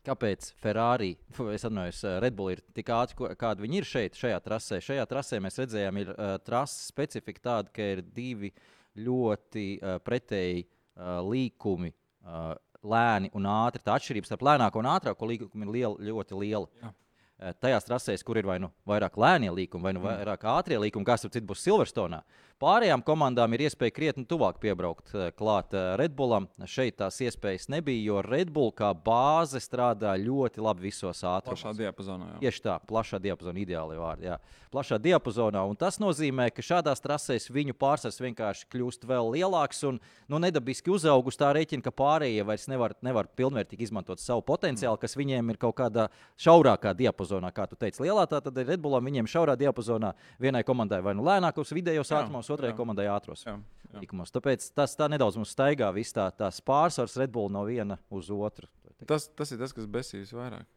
[0.00, 1.10] Kāpēc Ferrari,
[1.52, 4.80] es atvainojos, eh, Red Bull ir tik ātri, kāda viņi ir šeit, šajā trasē?
[4.80, 8.48] Šajā trasē mēs redzējām, ir uh, trases specifika tāda, ka ir divi
[8.96, 11.92] ļoti uh, pretēji uh, līkumi
[12.24, 12.54] uh,
[12.86, 13.82] lēni un ātri.
[13.84, 16.66] Tā atšķirība starp lēnāko un ātrāko līkumu ir liela, ļoti liela.
[16.80, 16.92] Jā.
[17.40, 20.08] Uh, tajās trasēs, kur ir vai nu vairāk lēnie līkumi, vai nu mm.
[20.10, 22.20] vairāk ātrie līkumi, kas tur citur būs Silverstone.
[22.60, 26.44] Pārējām komandām ir iespēja krietni tuvāk piebraukt uh, klāt uh, Red Bullam.
[26.68, 31.62] Šeit tās iespējas nebija, jo Red Bull kā bāze strādā ļoti labi visos ātrumos.
[31.62, 32.26] Plašā diapazonā.
[32.34, 32.40] Jā.
[32.42, 34.28] Tieši tā, plašā diapazonā, ideāli vārdi.
[34.28, 34.36] Jā.
[34.74, 35.62] Plašā diapazonā.
[35.70, 39.96] Un tas nozīmē, ka šādās trasēs viņu pārsvars vienkārši kļūst vēl lielāks un
[40.28, 45.16] nu, nedabiski uzaugus tā rēķina, ka pārējie vairs nevar, nevar pilnvērtīgi izmantot savu potenciālu, kas
[45.16, 48.04] viņiem ir kaut kādā šaurākā diapazonā, kā tu teici.
[48.04, 50.12] Lielā tā tad ir Red Bullam, viņiem šaurā diapazonā
[50.44, 52.76] vienai komandai vai nu lēnākos vidējos ātrumos, otrai jā.
[52.78, 53.46] komandai ātros.
[53.46, 53.56] Jā,
[53.92, 54.02] jā.
[54.06, 54.32] Ikumos.
[54.34, 58.30] Tāpēc tas tā nedaudz mums staigā, viss tā, tās pārsvars Red Bull no viena uz
[58.34, 58.68] otru.
[59.08, 60.68] Tas, tas ir tas, kas besīs vairāk.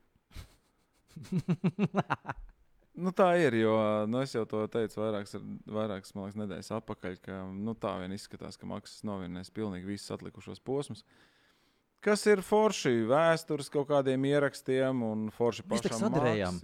[2.94, 3.74] Nu, tā ir, jo
[4.06, 5.34] nu, es jau to teicu vairākas,
[5.66, 10.62] vairākas liekas, nedēļas atpakaļ, ka nu, tā vien izskatās, ka maksas novienēs pilnīgi visus atlikušos
[10.62, 11.02] posmus.
[12.06, 16.60] Kas ir forši vēstures kaut kādiem ierakstiem un forši pašam sadarējām.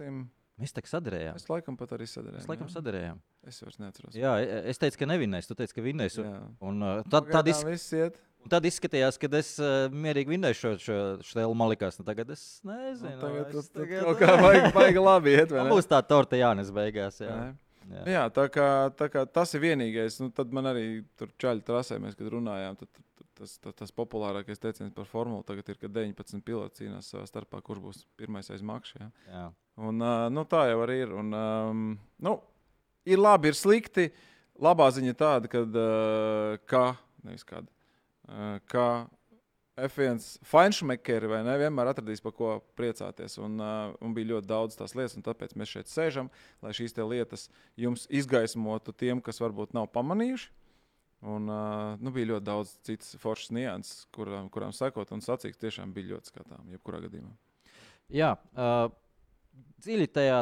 [0.60, 1.36] Mēs tā sadarījām.
[1.38, 2.40] Mēs laikam pat arī sadarījām.
[2.40, 2.74] Mēs laikam jā.
[2.76, 3.20] sadarījām.
[3.48, 4.18] Es vairs neatceros.
[4.18, 4.32] Jā,
[4.72, 5.48] es teicu, ka nevinnēs.
[5.48, 6.18] Tu teici, ka vinnēs.
[6.20, 6.34] Un,
[6.70, 8.20] un, uh, tad, tad, izsk...
[8.44, 11.00] un tad izskatījās, ka es uh, mierīgi vinnēšu šo, šo
[11.32, 11.96] stēlu malikās.
[12.00, 13.16] Nu, tagad es nezinu.
[13.16, 15.56] Nu, tagad tas kaut kā vajag, vajag labi iet.
[15.72, 17.22] Būs tā torta jānes beigās.
[17.24, 17.32] Jā.
[17.32, 17.50] Jā.
[17.90, 18.02] Jā.
[18.06, 20.20] Jā, tā, kā, tā kā tas ir vienīgais.
[20.22, 20.84] Nu, tad man arī
[21.18, 23.00] tur čaļi trasē, mēs, kad runājām, tad,
[23.40, 27.62] tas, tas, tas populārākais teiciens par formulu tagad ir, ka 19 piloti cīnās savā starpā,
[27.66, 29.10] kurš būs pirmais aiz makšķa.
[29.80, 31.14] Un, uh, nu, tā jau arī ir.
[31.16, 31.84] Un, um,
[32.20, 32.34] nu,
[33.08, 34.10] ir labi, ir slikti.
[34.60, 36.84] Labā ziņa tāda, kad, uh, ka,
[37.48, 37.64] kāda,
[38.28, 38.86] uh, ka
[39.80, 43.38] F1 feinšmekeri vai ne, vienmēr atradīs par ko priecāties.
[43.40, 46.28] Un, uh, un bija ļoti daudz tās lietas, un tāpēc mēs šeit sēžam,
[46.60, 47.48] lai šīs lietas
[47.80, 50.50] jums izgaismotu tiem, kas varbūt nav pamanījuši.
[51.20, 55.92] Un, uh, nu, bija ļoti daudz citas foršas nianses, kurām, kurām sekot, un sacīks tiešām
[55.92, 57.32] bija ļoti skatāms, jebkurā gadījumā.
[58.10, 58.88] Jā, uh,
[59.82, 60.40] dziļi tajā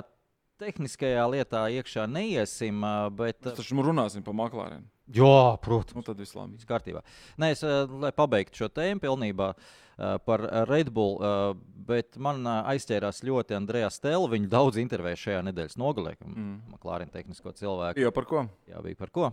[0.58, 2.84] tehniskajā lietā iekšā neiesim,
[3.18, 3.42] bet.
[3.46, 4.86] Mēs taču runāsim par maklāriem.
[5.14, 5.96] Jā, protams.
[5.96, 6.58] Nu, tad viss labi.
[6.58, 7.02] Viss kārtībā.
[7.40, 7.62] Nē, es,
[8.02, 9.52] lai pabeigtu šo tēmu pilnībā.
[9.98, 11.16] Par Red Bull,
[11.88, 14.30] bet man aizķērās ļoti Andrejs Stēlis.
[14.30, 16.52] Viņu daudz intervēja šajā nedēļas nogalē, mm.
[16.70, 17.98] Maklārina tehnisko cilvēku.
[17.98, 18.44] Jā, par ko?
[18.70, 19.32] Jā, bija par ko.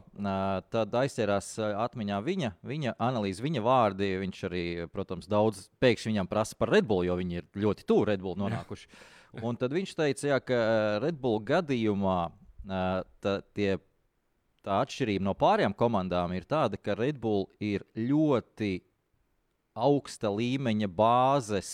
[0.73, 1.51] Tad aizķērās
[1.83, 4.09] atmiņā viņa, viņa analīze, viņa vārdi.
[4.23, 8.09] Viņš arī, protams, daudz pēkšņi viņam prasa par Red Bull, jo viņi ir ļoti tuvu
[8.09, 8.89] Red Bull nonākuši.
[9.43, 10.57] Un tad viņš teica, jā, ka
[11.03, 12.19] Red Bull gadījumā
[12.65, 13.75] tā, tie,
[14.65, 18.79] tā atšķirība no pārējām komandām ir tāda, ka Red Bull ir ļoti
[19.75, 21.71] augsta līmeņa bāzes.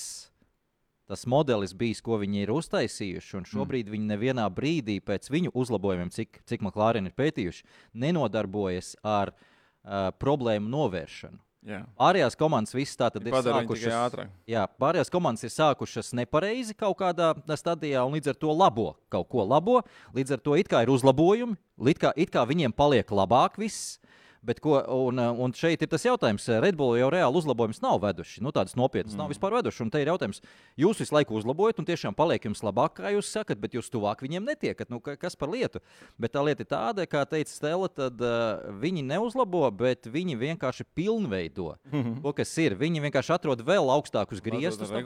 [1.11, 3.93] Tas modelis bijis, ko viņi ir uztaisījuši, un šobrīd mm.
[3.97, 7.65] viņi nevienā brīdī pēc viņu uzlabojumiem, cik, cik Maklārina ir pētījuši,
[7.99, 11.41] nenodarbojas ar uh, problēmu novēršanu.
[11.61, 11.83] Jā.
[11.93, 14.15] Pārējās komandas visas tā tad ir sākušas.
[14.49, 19.29] Jā, pārējās komandas ir sākušas nepareizi kaut kādā stadijā, un līdz ar to labo kaut
[19.29, 19.83] ko labo.
[20.17, 24.00] Līdz ar to it kā ir uzlabojumi, it kā, it kā viņiem paliek labāk viss.
[24.41, 24.73] Bet ko,
[25.05, 28.41] un, un šeit ir tas jautājums, Red Bull jau reāli uzlabojumus nav veduši.
[28.41, 29.19] Nu, tādas nopietnas mm.
[29.21, 29.83] nav vispār veduši.
[29.85, 30.41] Un te ir jautājums,
[30.81, 34.23] jūs visu laiku uzlabojat, un tiešām paliek jums labāk, kā jūs sakat, bet jūs tuvāk
[34.25, 34.89] viņiem netiekat.
[34.89, 35.83] Nu, kas par lietu?
[36.17, 40.87] Bet tā lieta ir tāda, kā teica Stela, tad uh, viņi neuzlabo, bet viņi vienkārši
[40.97, 42.17] pilnveido mm -hmm.
[42.25, 42.75] to, kas ir.
[42.81, 44.89] Viņi vienkārši atrod vēl augstākus griestus.
[44.89, 44.97] No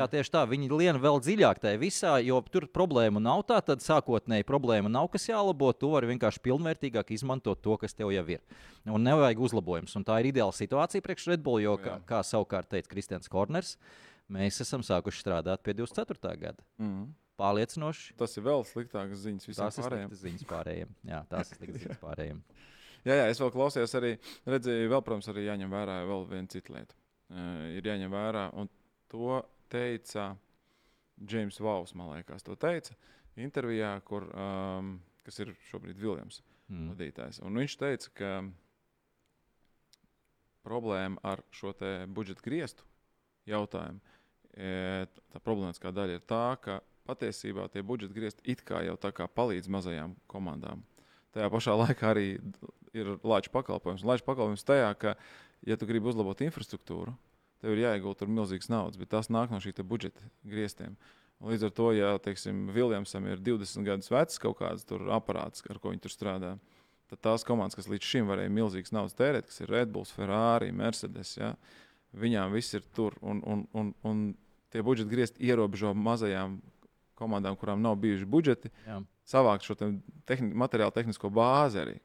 [0.00, 0.46] Jā, tieši tā.
[0.48, 5.12] Viņi lien vēl dziļāk tajā visā, jo tur problēma nav tā, tad sākotnēji problēma nav,
[5.12, 5.72] kas jālabo.
[5.76, 8.42] Tu vari vienkārši pilnvērtīgāk izmantot to, kas tev jau jau ir.
[8.90, 9.94] Un nevajag uzlabojumus.
[9.98, 13.76] Un tā ir ideāla situācija priekš Red Bull, jo, kā, kā savukārt teica Kristians Korners,
[14.32, 16.34] mēs esam sākuši strādāt pie 24.
[16.40, 16.66] gada.
[16.82, 17.12] Mm.
[17.38, 18.16] Pārliecinoši.
[18.18, 20.10] Tas ir vēl sliktākas ziņas visiem tās pārējiem.
[20.10, 20.92] Tas ir ziņas pārējiem.
[21.08, 22.42] Jā, tās ir sliktas ziņas pārējiem.
[23.06, 24.12] jā, jā, es vēl klausījos arī,
[24.52, 26.98] redzēju, vēl, protams, arī jāņem vērā vēl viena cita lieta.
[27.32, 28.68] Uh, ir jāņem vērā, un
[29.10, 29.40] to
[29.72, 30.32] teica
[31.30, 32.98] James Vaus, man liekas, to teica
[33.40, 36.92] intervijā, kur, um, kas ir šobrīd Viljams mm.
[36.92, 37.40] vadītājs.
[37.44, 38.32] Un viņš teica, ka
[40.66, 41.74] problēma ar šo
[42.14, 42.86] budžeta griestu
[43.50, 44.00] jautājumu,
[44.54, 49.10] e, tā problemātiskā daļa ir tā, ka patiesībā tie budžeta griezti it kā jau tā
[49.14, 50.84] kā palīdz mazajām komandām.
[51.34, 52.28] Tajā pašā laikā arī
[52.92, 54.04] ir lāča pakalpojums.
[54.06, 55.16] Lāča pakalpojums tajā, ka,
[55.66, 57.14] ja tu gribi uzlabot infrastruktūru,
[57.62, 60.94] tev ir jāiegulda milzīgas naudas, bet tas nāk no šī budžeta grieztiem.
[60.94, 65.80] Un līdz ar to, ja teiksim, Viljamsam ir 20 gadus vecs kaut kāds aparāts, ar
[65.82, 66.52] ko viņi tur strādā,
[67.12, 70.70] tad tās komandas, kas līdz šim varēja milzīgas naudas tērēt, kas ir Red Bulls, Ferrari,
[70.72, 71.54] Mercedes, ja,
[72.16, 73.16] viņām viss ir tur.
[73.20, 74.22] Un, un, un, un
[74.72, 76.60] tie budžeti griezti ierobežo mazajām
[77.18, 79.02] komandām, kurām nav bijuši budžeti, Jā.
[79.28, 81.98] savākt šo tehni materiālu tehnisko bāzi arī.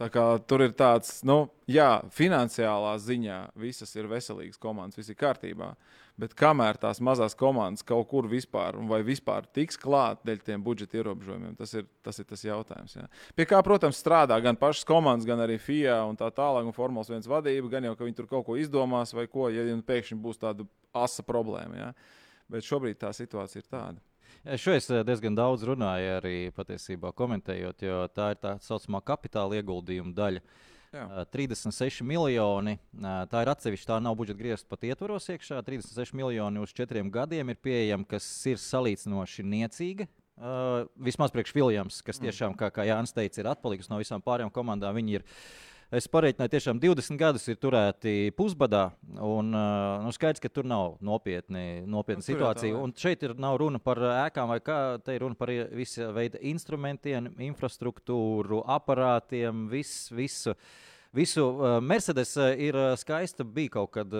[0.00, 5.18] Tā kā tur ir tāds, nu, jā, finansiālā ziņā visas ir veselīgas komandas, viss ir
[5.20, 5.74] kārtībā.
[6.20, 11.00] Bet kamēr tās mazās komandas kaut kur vispār, vai vispār tiks klāt dēļ tiem budžeta
[11.00, 12.96] ierobežojumiem, tas ir tas, ir tas jautājums.
[12.96, 13.06] Jā.
[13.36, 17.12] Pie kā, protams, strādā gan pašas komandas, gan arī FIA un tā tālāk, un Formulas
[17.12, 17.72] 1 vadība.
[17.76, 20.64] Gan jau, ka viņi tur kaut ko izdomās, vai ko, ja pēkšņi būs tāda
[20.96, 21.76] asa problēma.
[21.76, 21.90] Jā.
[22.50, 24.09] Bet šobrīd tā situācija ir tāda.
[24.40, 29.58] Šo es eh, diezgan daudz runāju, arī patiesībā komentējot, jo tā ir tā saucamā kapitāla
[29.60, 30.40] ieguldījuma daļa.
[30.96, 31.24] Jā.
[31.30, 32.78] 36 eh, miljoni.
[32.80, 35.60] Eh, tā ir atsevišķa, tā nav budžeta griezta pat ietvaros iekšā.
[35.66, 40.08] 36 miljoni uz četriem gadiem ir pieejama, kas ir salīdzinoši niecīga.
[40.40, 42.24] Uh, vismaz priekš Viljams, kas mm.
[42.24, 44.96] tiešām, kā, kā Jānis teica, ir atpalikusi no visām pārējām komandām.
[44.96, 45.34] Viņi ir uh,
[45.90, 48.92] Es pareiķināju, tiešām 20 gadus ir turēti pusbadā.
[49.26, 52.76] Un, nu, skaidrs, ka tur nav nopietni, nopietna nu, situācija.
[52.78, 54.76] Un šeit ir nav runa par ēkām vai kā.
[55.02, 60.14] Te ir runa par visu veidu instrumentiem, infrastruktūru, aparātiem, visu.
[60.14, 60.56] visu.
[61.10, 63.42] Visu uh, Mercedes uh, ir skaista.
[63.42, 64.12] Bija kaut kad,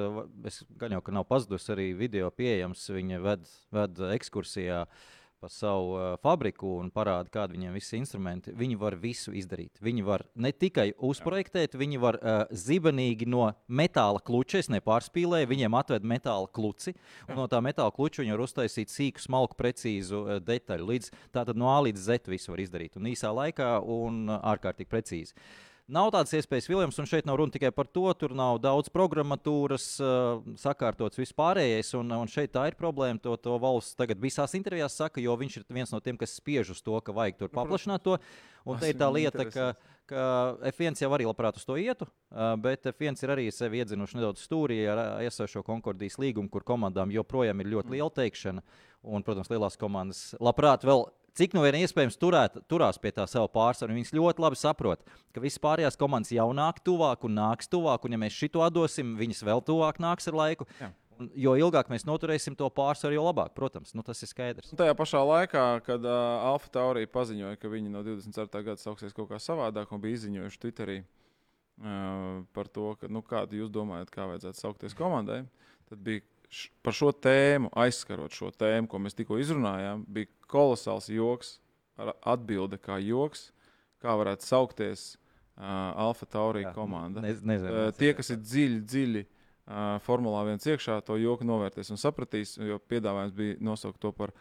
[0.50, 2.82] es gan jau, ka nav pazudusi arī video pieejams.
[2.90, 5.04] Viņa ved, ved ekskursijā uh,
[5.40, 8.52] pa savu uh, fabriku un parāda, kādi viņiem visi instrumenti.
[8.56, 9.80] Viņi var visu izdarīt.
[9.82, 15.78] Viņi var ne tikai uzprojektēt, viņi var uh, zibenīgi no metāla kluča, es nepārspīlēju, viņiem
[15.80, 16.94] atved metāla kluci,
[17.28, 20.92] un no tā metāla kluča viņi var uztaisīt sīku, smalku, precīzu uh, detaļu.
[20.92, 24.92] Līdz, tātad no A līdz Z visu var izdarīt un īsā laikā un uh, ārkārtīgi
[24.92, 25.36] precīzi.
[25.36, 28.04] Uh, Nav tādas iespējas Viljams, un šeit nav runa tikai par to.
[28.18, 33.18] Tur nav daudz programmatūras, uh, sakārtots vispārējais, un, un šeit tā ir problēma.
[33.24, 36.70] To, to valsts tagad visās intervijās saka, jo viņš ir viens no tiem, kas spiež
[36.76, 38.20] uz to, ka vajag tur nu, paplašināt to.
[38.70, 39.66] Un te ir tā lieta, ka,
[40.10, 40.24] ka
[40.70, 44.44] F1 jau arī labprāt uz to ietu, uh, bet F1 ir arī sevi iedzinuši nedaudz
[44.46, 47.98] stūrī ar esošo konkordijas līgumu, kur komandām joprojām ir ļoti mm.
[47.98, 48.62] liela teikšana.
[49.10, 51.06] Un, protams, lielās komandas labprāt vēl
[51.40, 53.96] cik nu vien iespējams turēt, turās pie tā sava pārsvaru.
[53.96, 58.16] Viņas ļoti labi saprot, ka visas pārējās komandas jau nāk tuvāk un nāks tuvāk, un
[58.16, 60.68] ja mēs šito dosim, viņas vēl tuvāk nāks ar laiku.
[60.80, 60.90] Jā.
[61.20, 64.70] Un, jo ilgāk mēs noturēsim to pārsvaru, jo labāk, protams, nu, tas ir skaidrs.
[64.72, 68.62] Un tajā pašā laikā, kad uh, Alfa Taurija paziņoja, ka viņi no 24.
[68.70, 73.60] gada sauksies kaut kā savādāk, un bija izziņojuši Twitterī uh, par to, ka, nu, kādu
[73.60, 75.42] jūs domājat, kā vajadzētu saukties komandai,
[75.92, 76.24] tad bija
[76.84, 81.58] par šo tēmu, aizskarot šo tēmu, ko mēs tikko izrunājām, bija kolosāls joks,
[82.26, 83.50] atbilde kā joks,
[84.00, 85.64] kā varētu saukties uh,
[86.06, 87.22] Alfa Taurija komanda.
[87.24, 91.92] Nez, nezinu, uh, tie, kas ir dziļi, dziļi uh, Formulā 1 iekšā, to joku novērtēs
[91.92, 94.34] un sapratīs, jo piedāvājums bija nosaukt to par.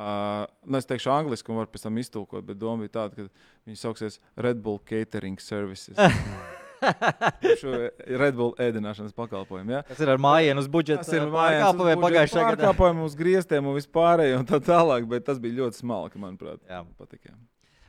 [0.00, 3.68] Uh, nu es teikšu, angļuiski, un varu pēc tam iztulkot, bet doma bija tāda, ka
[3.68, 5.98] viņi sauksies Red Bull Catering Services.
[7.60, 7.76] šo
[8.22, 9.76] Red Bull ēdināšanas pakalpojumu.
[9.78, 9.84] Ja?
[9.88, 11.04] Tas ir ar mājienu uz budžeta.
[11.06, 12.68] Tas ir pārkāpumi pagājušajā gadā.
[12.68, 16.62] Pārkāpumi uz griestiem un vispārējo un tā tālāk, bet tas bija ļoti smalki, manuprāt.
[16.68, 16.84] Jā.
[16.98, 17.38] Patik, jā.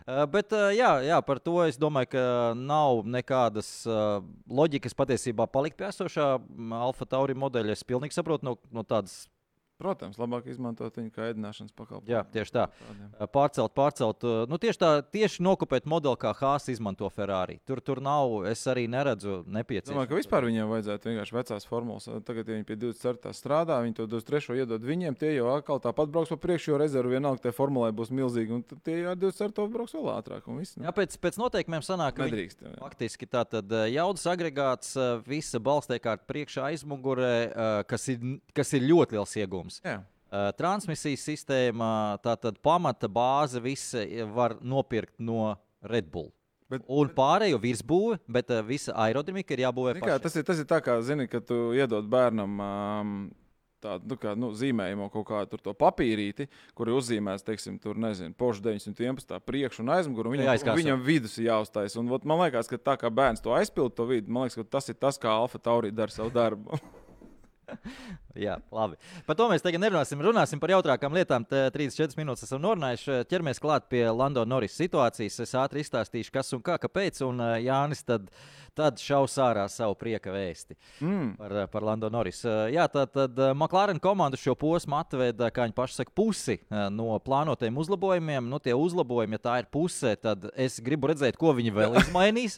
[0.03, 2.23] Uh, bet uh, jā, jā, par to es domāju, ka
[2.59, 4.17] nav nekādas uh,
[4.51, 6.25] loģikas patiesībā palikt pie esošā
[6.75, 7.71] Alfa Tauri modeļa.
[7.71, 9.29] Es pilnīgi saprotu no, no tādas
[9.81, 12.11] Protams, labāk izmantot viņu kā ēdināšanas pakalpojumu.
[12.11, 12.67] Jā, tieši tā.
[12.77, 13.07] Tādiem.
[13.33, 14.25] Pārcelt, pārcelt.
[14.49, 17.57] Nu, tieši tā, tieši nokopēt modeli, kā Hāzs izmanto Ferrari.
[17.67, 19.97] Tur, tur nav, es arī neredzu nepieciešamību.
[19.97, 22.07] Domāju, ka vispār viņiem vajadzētu vienkārši vecās formulas.
[22.27, 23.33] Tagad, ja viņi pie 24.
[23.35, 24.59] strādā, viņi to 23.
[24.61, 28.13] iedod viņiem, tie jau atkal tāpat brauks pa priekšu, jo rezervu vienalga tajā formulē būs
[28.13, 28.59] milzīgi.
[28.59, 29.67] Un tie jau 24.
[29.73, 30.47] brauks vēl ātrāk.
[30.53, 30.85] Viss, nu.
[30.87, 32.63] jā, pēc, pēc noteikumiem sanāk, ka nedrīkst.
[32.63, 32.75] Jā.
[32.79, 34.93] Faktiski tā tad jaudas agregāts,
[35.27, 37.33] visa balstēkārta priekšā aizmugurē,
[37.89, 39.72] kas ir, kas ir ļoti liels iegūms.
[39.83, 39.99] Jā.
[40.33, 41.89] Uh, transmisijas sistēma,
[42.25, 45.53] tātad pamata bāze, visi var nopirkt no
[45.85, 46.31] Red Bull.
[46.71, 49.99] Bet, un pārējo virsbūve, bet uh, visa aerodinamika ir jābūvē.
[50.01, 53.13] Kā, tas, ir, tas ir tā, kā zini, ka tu iedod bērnam um,
[53.83, 58.63] tādu nu, kā, nu, zīmējumu, kaut kādu papīrīti, kur ir uzzīmēts, teiksim, tur nezinu, pošu
[58.65, 59.37] 911.
[59.45, 60.33] priekš un aizmugurē.
[60.33, 61.97] Viņam, viņam vidus ir jāuztais.
[61.99, 64.77] Un, ot, man liekas, ka tā kā bērns to aizpild to vidu, man liekas, ka
[64.77, 66.79] tas ir tas, kā Alfa Taurī dara savu darbu.
[68.33, 68.97] Jā, labi.
[69.27, 70.21] Par to mēs tagad nerunāsim.
[70.25, 71.43] Runāsim par jautrākām lietām.
[71.45, 73.19] Tā 34 minūtes esam norunājuši.
[73.29, 75.37] Ķeramies klāt pie Lando Norris situācijas.
[75.45, 77.21] Es ātri izstāstīšu, kas un kā, kāpēc.
[77.27, 78.31] Un uh, Jānis tad,
[78.73, 81.35] tad šaus ārā savu prieka vēsti Mm.
[81.37, 82.39] par, uh, par Lando Norris.
[82.45, 86.57] Uh, jā, tad, tad McLaren komanda šo posmu atveda, kā viņi paši saka, pusi
[86.89, 88.49] no plānotajiem uzlabojumiem.
[88.49, 92.57] Nu, tie uzlabojumi, ja tā ir puse, tad es gribu redzēt, ko viņi vēl izmainīs.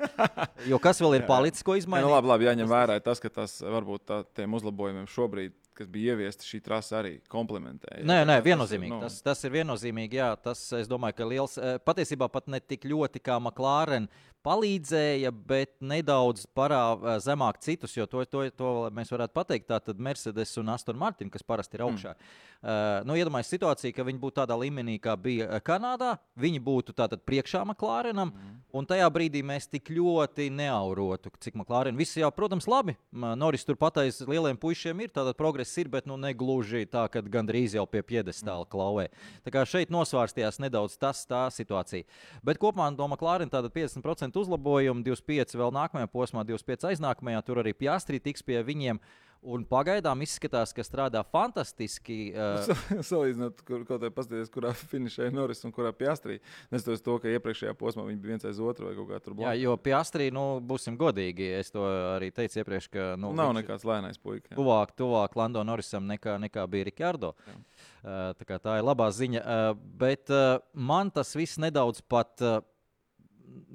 [0.71, 2.07] Jo kas vēl ir palicis, ko Nē, izmainīt?
[2.07, 6.13] nu, labi, labi, jāņem vērā tas, ka tas varbūt tā, tiem uzlabojumiem šobrīd, kas bija
[6.15, 7.99] ieviesti, šī trasa arī komplementē.
[8.07, 8.93] Nē, nē, viennozīmīgi.
[8.93, 10.19] nu, Tas, tas ir viennozīmīgi.
[10.21, 14.09] Jā, tas, es domāju, ka liels, eh, patiesībā pat ne tik ļoti kā McLaren
[14.45, 19.67] palīdzēja, bet nedaudz parāda zemāk citus, jo to, to, to mēs varētu pateikt.
[19.71, 22.13] Tātad Mercedes un Aston Martin, kas parasti ir augšā.
[22.13, 22.35] Mm.
[22.65, 26.15] Uh, nu, Iedomājieties situāciju, ka viņi būtu tādā līmenī, kā bija eh, Kanādā.
[26.41, 28.55] Viņi būtu tātad priekšā McLarenam, mm.
[28.77, 31.97] un tajā brīdī mēs tik ļoti neaurotu, cik McLaren.
[31.97, 32.95] Viss jau, protams, labi.
[33.11, 37.75] Norris turpat aiz lieliem puišiem ir, tātad progress ir, bet nu, negluži tā, ka gandrīz
[37.75, 39.09] jau pie piedestāla klauvē.
[39.43, 42.05] Tā kā šeit nosvārstījās nedaudz tas, tā situācija.
[42.43, 47.41] Bet kopumā no McLaren tātad 50% uzlabojumu, 25% vēl nākamajā posmā, 25% aiznākamajā.
[47.45, 48.99] Tur arī Piastrī tiks pie viņiem.
[49.45, 52.31] Un pagaidām izskatās, ka strādā fantastiski.
[52.33, 52.65] Uh,
[53.09, 56.39] Salīdzinot, kur, kaut kā paskatīties, kurā finišēja Norris un kurā Piastrī.
[56.73, 59.39] Neskatoties to, ka iepriekšējā posmā viņi bija viens aiz otru vai kaut kā tur jā,
[59.43, 59.61] blakus.
[59.61, 61.85] jo Piastrī, nu, būsim godīgi, es to
[62.15, 64.49] arī teicu iepriekš, ka nu, Nav viņš- nekāds lēnais puika.
[64.49, 64.57] jā.
[64.57, 67.35] tuvāk, tuvāk Lando Norrisam nekā, nekā bija Rikārdo.
[67.45, 67.57] Jā.
[68.05, 69.45] Uh, tā, tā ir labā ziņa.
[69.45, 72.33] Uh, bet uh, man tas viss nedaudz pat.
[72.41, 72.63] Uh,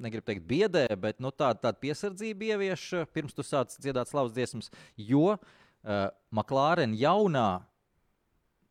[0.00, 2.82] Negribu teikt, biedē, bet nu, tāda, tāda piesardzība ievieš,
[3.14, 4.68] pirms tu sāc dziedāt slavas dziesmas,
[4.98, 7.62] jo uh, McLaren jaunā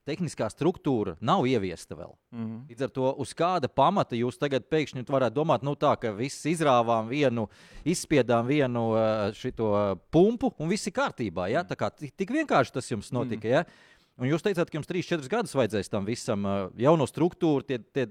[0.09, 2.13] tehniskā struktūra nav ieviesta vēl.
[2.33, 2.57] Mhm.
[2.71, 6.47] Līdz ar to, uz kāda pamata jūs tagad pēkšņi varētu domāt, nu, tā, ka viss
[6.49, 7.47] izrāvām vienu,
[7.87, 9.71] izspiedām vienu uh, šito
[10.13, 11.49] pumpu un viss ir kārtībā.
[11.53, 11.65] Ja?
[11.67, 13.49] Tā kā tik, vienkārši tas jums notika.
[13.59, 13.63] Ja?
[14.19, 17.65] Un jūs teicāt, ka jums 3-4 gadus vajadzēs tam visam uh, jauno struktūru.
[17.67, 18.09] Tie, tie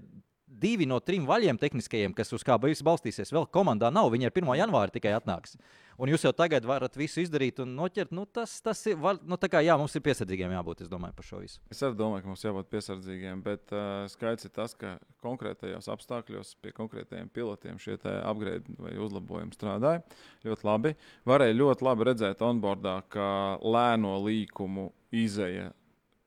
[0.49, 4.11] divi no trim vaļiem tehniskajiem, kas uz kā viss balstīsies, vēl komandā nav.
[4.13, 4.55] Viņi ar 1.
[4.63, 5.59] janvāri tikai atnāks.
[5.99, 8.13] Un jūs jau tagad varat visu izdarīt un noķert.
[8.15, 8.95] Nu, tas, tas ir.
[9.03, 11.59] Var, nu, kā jā, mums ir piesardzīgiem jābūt, es domāju, par šo visu.
[11.75, 14.95] Es arī domāju, ka mums jābūt piesardzīgiem, bet uh, skaidrs ir tas, ka
[15.27, 20.05] konkrētajos apstākļos pie konkrētajiem pilotiem šie upgrade vai uzlabojumi strādāja
[20.47, 20.95] ļoti labi.
[21.27, 23.29] Varēja ļoti labi redzēt onboardā, ka
[23.67, 25.73] lēno līkumu izēja.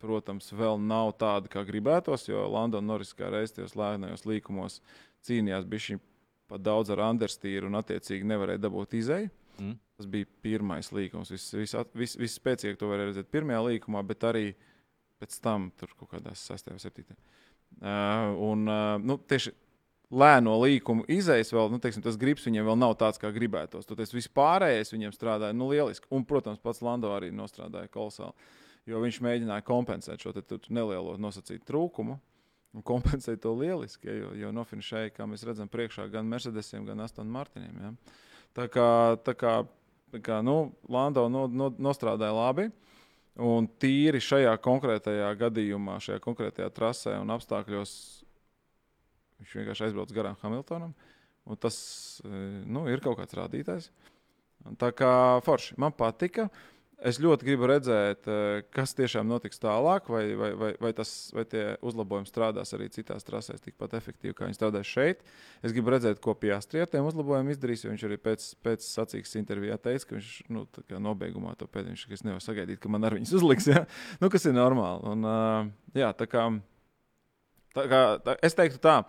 [0.01, 4.79] Protams, vēl nav tāda, kā gribētos, jo Londona Norris kā reizes tajos lēnajos līkumos
[5.27, 5.99] cīnījās bišķi
[6.51, 9.29] pat daudz ar Anderstīru un attiecīgi nevarēja dabūt izēju.
[9.61, 9.77] Mm.
[9.99, 11.31] Tas bija pirmais līkums.
[11.31, 14.47] Viss vis, vis, vis to varēja redzēt pirmajā līkumā, bet arī
[15.21, 16.71] pēc tam tur kaut kādās 6.
[16.73, 17.05] vai 7.
[17.81, 19.53] Uh, un uh, nu, tieši
[20.11, 23.87] lēno līkumu izējas vēl, nu, teiksim, tas gribs viņiem vēl nav tāds, kā gribētos.
[23.87, 26.09] Tad tas vispārējais viņiem strādāja nu, lieliski.
[26.11, 28.35] Un, protams, pats Lando arī nostrādāja kolosāli,
[28.89, 32.17] jo viņš mēģināja kompensēt šo te, nelielo nosacītu trūkumu.
[32.71, 37.03] Un kompensēt to lieliski, ja, jo, jo nofinišēja, kā mēs redzam, priekšā gan Mercedesiem, gan
[37.03, 37.81] Aston Martiniem.
[37.83, 37.91] Ja.
[38.55, 38.87] Tā kā,
[39.25, 39.57] tā kā,
[40.13, 42.69] tā kā nu, Lando no, no, nostrādāja labi.
[43.41, 47.93] Un tīri šajā konkrētajā gadījumā, šajā konkrētajā trasē un apstākļos,
[49.39, 50.91] viņš vienkārši aizbrauc garām Hamiltonam.
[51.59, 51.77] Tas
[52.23, 52.31] e,
[52.67, 53.87] nu, ir kaut kāds rādītājs.
[54.79, 55.13] Tā kā
[55.45, 56.49] forši man patika.
[57.01, 61.47] Es ļoti gribu redzēt, e, kas tiešām notiks tālāk, vai, vai, vai, vai, tas, vai
[61.49, 65.23] tie uzlabojumi strādās arī citās trasēs tikpat efektīvi, kā viņi strādāja šeit.
[65.65, 67.87] Es gribu redzēt, ko Piastri ar tiem uzlabojumiem izdarīs.
[67.89, 70.67] Viņš arī pēc, pēc sacīkstes intervijā teica, ka viņš nu,
[71.07, 73.71] nobeigumā to pēdējo viņš nevar sagaidīt, ka man ar viņus uzliks.
[73.71, 73.87] Ja?
[74.21, 75.01] Nu, kas ir normāli.
[75.09, 75.25] Un,
[75.97, 76.45] jā, tā kā,
[77.73, 78.99] tā kā, tā, es teiktu tā.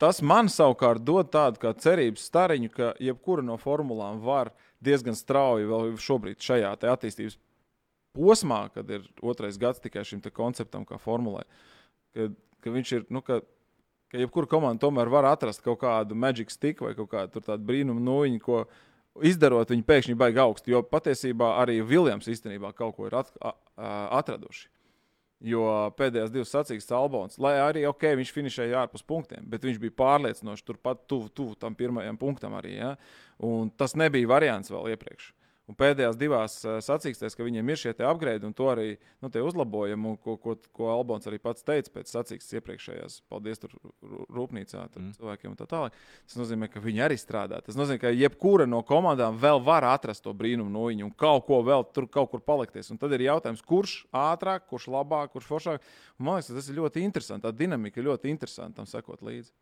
[0.00, 4.54] Tas man savukārt dod tādu cerības stariņu, ka jebkura no formulām var
[4.84, 7.38] diezgan strauji vēl šobrīd šajā attīstības
[8.16, 11.44] posmā, kad ir otrais gads tikai šim konceptam, kā formulai,
[12.14, 12.30] ka,
[12.64, 13.40] ka viņš ir, nu, ka,
[14.10, 18.42] ka jebkura komanda tomēr var atrast kaut kādu magic stick vai kaut kādu brīnumu nūjiņu,
[18.44, 18.64] ko
[19.26, 20.74] izdarot, viņi pēkšņi baigi augstu.
[20.74, 24.68] Jo patiesībā arī Viljams īstenībā kaut ko ir at, a, a, atraduši.
[25.40, 25.64] Jo
[25.96, 30.66] pēdējās divas sacīkstes Albons, lai arī ok, viņš finšēja ārpus punktiem, bet viņš bija pārliecinoši
[30.68, 32.74] turpat tuvu tuv tam pirmajam punktam arī.
[32.76, 32.90] Ja?
[33.48, 35.30] Un tas nebija variants vēl iepriekš.
[35.70, 40.08] Un pēdējās divās uh, sacīkstēs, ka viņiem ir šie upgrade un to arī nu, uzlabojumi,
[40.10, 44.82] un ko, ko, ko Albons arī pats teica pēc sacīkstes iepriekšējās, paldies tur rū- rūpnīcā,
[44.90, 45.12] tur mm.
[45.20, 46.00] cilvēkiem un tā tālāk.
[46.26, 47.62] Tas nozīmē, ka viņi arī strādā.
[47.62, 51.62] Tas nozīmē, ka jebkura no komandām vēl var atrast to brīnumu noņu un kaut ko
[51.66, 52.90] vēl tur kaut kur palikties.
[52.90, 55.90] Un tad ir jautājums, kurš ātrāk, kurš labāk, kurš foršāk.
[56.18, 57.46] Un man liekas, tas ir ļoti interesanti.
[57.46, 59.54] Tā dinamika ir ļoti interesanta tam sekot līdzi.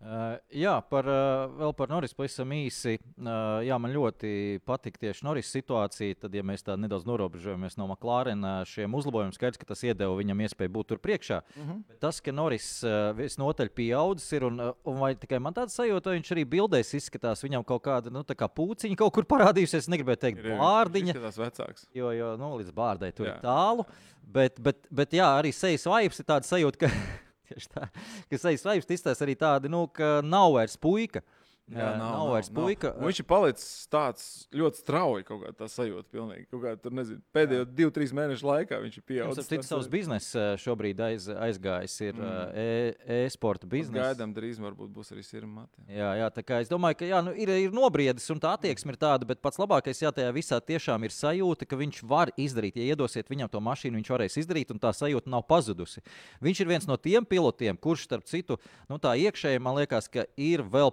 [0.00, 2.94] Uh, jā, par, uh, vēl par Norris pavisam īsi.
[3.20, 6.16] Uh, jā, man ļoti patīk tieši Norris situācija.
[6.22, 10.40] Tad, ja mēs tā nedaudz norobežojamies no McLārena šiem uzlabojumiem, skaidrs, ka tas iedeva viņam
[10.46, 11.42] iespēju būt tur priekšā.
[11.44, 11.84] Uh -huh.
[11.92, 16.16] Bet tas, ka Norris uh, visnotaļ pieaudzis ir, un, un vai tikai man tāds sajūta,
[16.16, 19.84] viņš arī bildēs izskatās, viņam kaut kāda nu, kā pūciņa kaut kur parādījusies.
[19.84, 21.20] Es negribēju teikt, bārdiņa.
[21.20, 21.88] Tas vecāks.
[21.92, 23.36] Jo, jo nu, līdz bārdai tur jā.
[23.36, 23.84] ir tālu.
[24.22, 26.88] Bet, bet, bet jā, arī sejas vibes ir tāds sajūta, ka
[27.50, 27.88] Tieši tā,
[28.30, 31.24] ka sejas vaipsti izstāsta arī tādi, nu, ka nav vairs puika.
[31.70, 32.90] Jā, nav, nav vairs nav, puika.
[32.96, 33.06] Nav.
[33.06, 34.24] Viņš ir palicis tāds
[34.56, 36.08] ļoti strauji, kaut kā tā sajūta.
[36.10, 36.46] Pilnīgi.
[36.50, 37.68] Kaut kā tur, nezinu, pēdējo jā.
[37.78, 39.50] divu, trīs mēnešu laikā viņš ir pieaudzis.
[39.50, 43.04] Viņš ir savs biznesa šobrīd aiz, aizgājis, ir mm.
[43.20, 44.08] e-sporta e biznesa.
[44.10, 45.84] Gaidām, drīz varbūt būs arī sirmati.
[45.94, 48.96] Jā, jā, tā kā es domāju, ka jā, nu, ir, ir nobriedis un tā attieksme
[48.96, 52.80] ir tāda, bet pats labākais, jā, tajā visā tiešām ir sajūta, ka viņš var izdarīt.
[52.80, 56.02] Ja iedosiet viņam to mašīnu, viņš varēs izdarīt, un tā sajūta nav pazudusi.
[56.42, 58.58] Viņš ir viens no tiem pilotiem, kurš, starp citu,
[58.90, 60.90] nu, tā iekšēji man liekas, ka ir vēl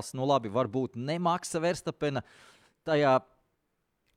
[0.00, 2.22] potenciāls, nu labi, varbūt nemaksa Verstapena.
[2.84, 3.20] Tajā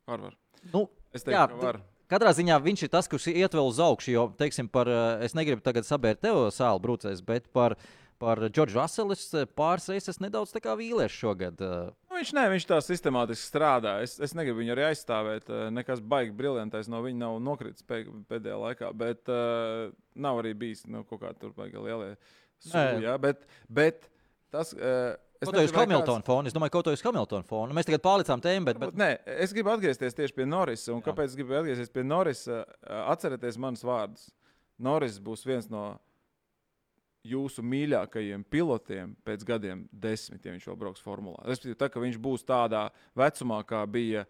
[0.07, 0.35] var, var.
[0.71, 1.81] Nu, es teiktu, jā, ka var.
[2.09, 4.11] Katrā ziņā viņš ir tas, kurš iet vēl uz augšu.
[4.11, 7.75] Jo, teiksim, par, eh, es negribu tagad sabērt tev sāli brūcēs, bet par,
[8.19, 11.59] par Džordžu Raselu eh, pāris reizes nedaudz vīlies šogad.
[11.59, 11.91] Eh.
[12.09, 14.01] Nu, viņš, ne, viņš tā sistemātiski strādā.
[14.03, 15.49] Es, es negribu viņu arī aizstāvēt.
[15.71, 21.03] Nekas baigi briljantais no viņa nav nokritis pēdējā laikā, bet uh, nav arī bijis nu,
[21.03, 22.13] kaut kāda tur baigi lielie
[22.61, 23.09] sūdi.
[23.23, 24.12] Bet, bet
[24.53, 24.75] tas.
[24.77, 26.27] Uh, Es kaut uz Hamiltona kāds...
[26.29, 26.47] fona.
[26.47, 27.75] Es domāju, kaut kā uz Hamiltona fona.
[27.75, 28.77] Mēs tagad pārlicām tēmu, bet.
[28.79, 28.93] bet...
[28.95, 29.09] Nē,
[29.43, 30.93] es gribu atgriezties tieši pie Norisa.
[30.93, 31.09] Un Jā.
[31.09, 32.61] kāpēc es gribu atgriezties pie Norisa?
[33.01, 34.29] Atcerieties manus vārdus.
[34.83, 35.83] Noris būs viens no
[37.27, 41.43] jūsu mīļākajiem pilotiem pēc gadiem, desmit, ja viņš vēl brauks formulā.
[41.47, 42.87] Respektīvi, tā, ka viņš būs tādā
[43.19, 44.25] vecumā, kā bija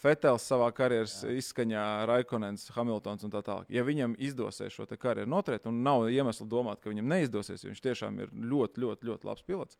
[0.00, 1.32] Fetels savā karjeras Jā.
[1.38, 3.68] izskaņā, Raikonens, Hamiltons un tā tālāk.
[3.72, 7.84] Ja viņam izdosies šo karjeru noturēt, un nav iemesla domāt, ka viņam neizdosies, jo viņš
[7.84, 9.78] tiešām ir ļoti, ļoti, ļoti labs pilots.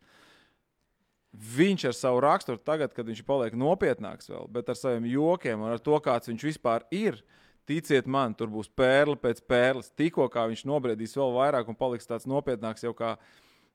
[1.35, 5.73] Viņš ar savu raksturu, tagad, kad viņš paliek nopietnāks, vēl, bet ar saviem jokiem un
[5.73, 7.19] ar to, kāds viņš vispār ir.
[7.65, 9.89] Ticiet man, tur būs pērle pēc pērles.
[9.97, 13.15] Tikko kā viņš nobriedīs vēl vairāk un paliks tāds nopietnāks, jau kā,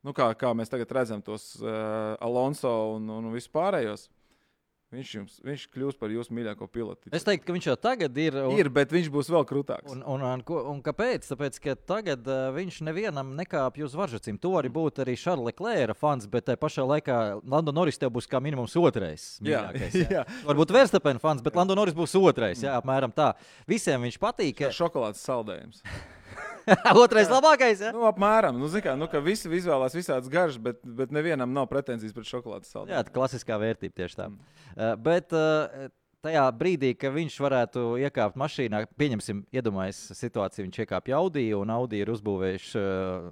[0.07, 4.07] nu kā, kā mēs tagad redzam tos uh, Alonso un, un vispārējos.
[4.91, 7.13] Viņš, jums, viņš kļūs par jūsu mīļāko pilotu.
[7.15, 8.35] Es teiktu, ka viņš jau tagad ir.
[8.43, 9.87] Un, ir, bet viņš būs vēl krūtāks.
[9.95, 11.29] Un, un, un, un, kāpēc?
[11.31, 14.41] Tāpēc, ka tagad uh, viņš nevienam nekāpj uz varžacīm.
[14.43, 18.27] To arī būtu arī Šarla Klēra fans, bet tajā pašā laikā Lando Norris tev būs
[18.27, 19.37] kā minimums otrais.
[19.47, 20.07] Jā, jā.
[20.11, 20.29] jā.
[20.51, 22.67] Varbūt Verstapena fans, bet Lando Norris būs otrais.
[22.67, 23.37] Jā, apmēram tā.
[23.71, 24.67] Visiem viņš patīk.
[24.75, 25.85] Šokolādes saldējums.
[27.03, 27.85] Otrais labākais.
[27.85, 27.93] Ja?
[27.95, 28.59] Nu, apmēram.
[28.61, 32.97] Nu, kā, nu, visi izvēlās visādas garšas, bet, bet nevienam nav pretenzijas pret šokolādes saldējumu.
[32.97, 34.29] Jā, tā klasiskā vērtība tieši tā.
[34.31, 34.61] Mm.
[34.75, 35.89] Uh, bet, uh,
[36.25, 42.03] tajā brīdī, kad viņš varētu iekāpt mašīnā, pieņemsim, iedomājieties situāciju, viņš iekāpa Audi un Audi
[42.03, 43.31] ir uzbūvējuši uh,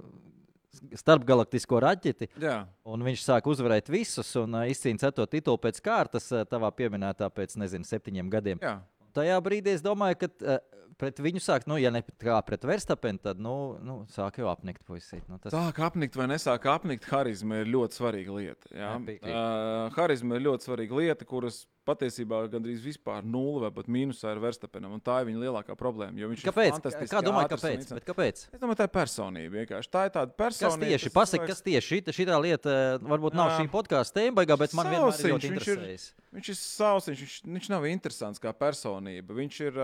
[0.99, 2.29] starpgalaktisko raķeti.
[2.41, 2.61] Jā.
[2.89, 7.29] Un viņš sāk uzvarēt visus un uh, izcīnīt ceturto titulu pēc kārtas, uh, tavā pieminētā
[7.33, 8.63] pēc, nezinu, septiņiem gadiem.
[8.63, 8.79] Jā.
[9.17, 10.59] Tajā brīdī es domāju, ka uh,
[10.99, 14.83] pret viņu sākt, nu, ja ne kā pret Verstapenu, tad, nu, nu sāk jau apnikt
[14.87, 15.23] puisīt.
[15.31, 15.55] Nu, tas...
[15.55, 18.71] Sāk apnikt vai nesāk apnikt, harizma ir ļoti svarīga lieta.
[18.75, 18.93] Jā?
[18.99, 24.41] Uh, harizma ir ļoti svarīga lieta, kuras patiesībā gandrīz vispār nulle vai pat mīnusā ir
[24.43, 24.97] Verstapenam.
[25.03, 26.29] Tā ir viņa lielākā problēma.
[26.43, 26.79] Kāpēc?
[27.09, 27.93] Kā domāju, kāpēc?
[28.05, 28.43] kāpēc?
[28.53, 29.53] Es domāju, tā ir personība.
[29.59, 29.91] Vienkārši.
[29.93, 30.85] Tā ir tāda personība.
[30.85, 34.75] Kas tieši pasaka, kas tieši šī, šī lieta varbūt nav šī podkāstu tēma, baigā, bet
[34.77, 36.09] man vienmēr ir ļoti interesējis.
[36.29, 39.33] Viņš ir sausiņš, viņš, viņš nav interesants kā personība.
[39.39, 39.79] Viņš ir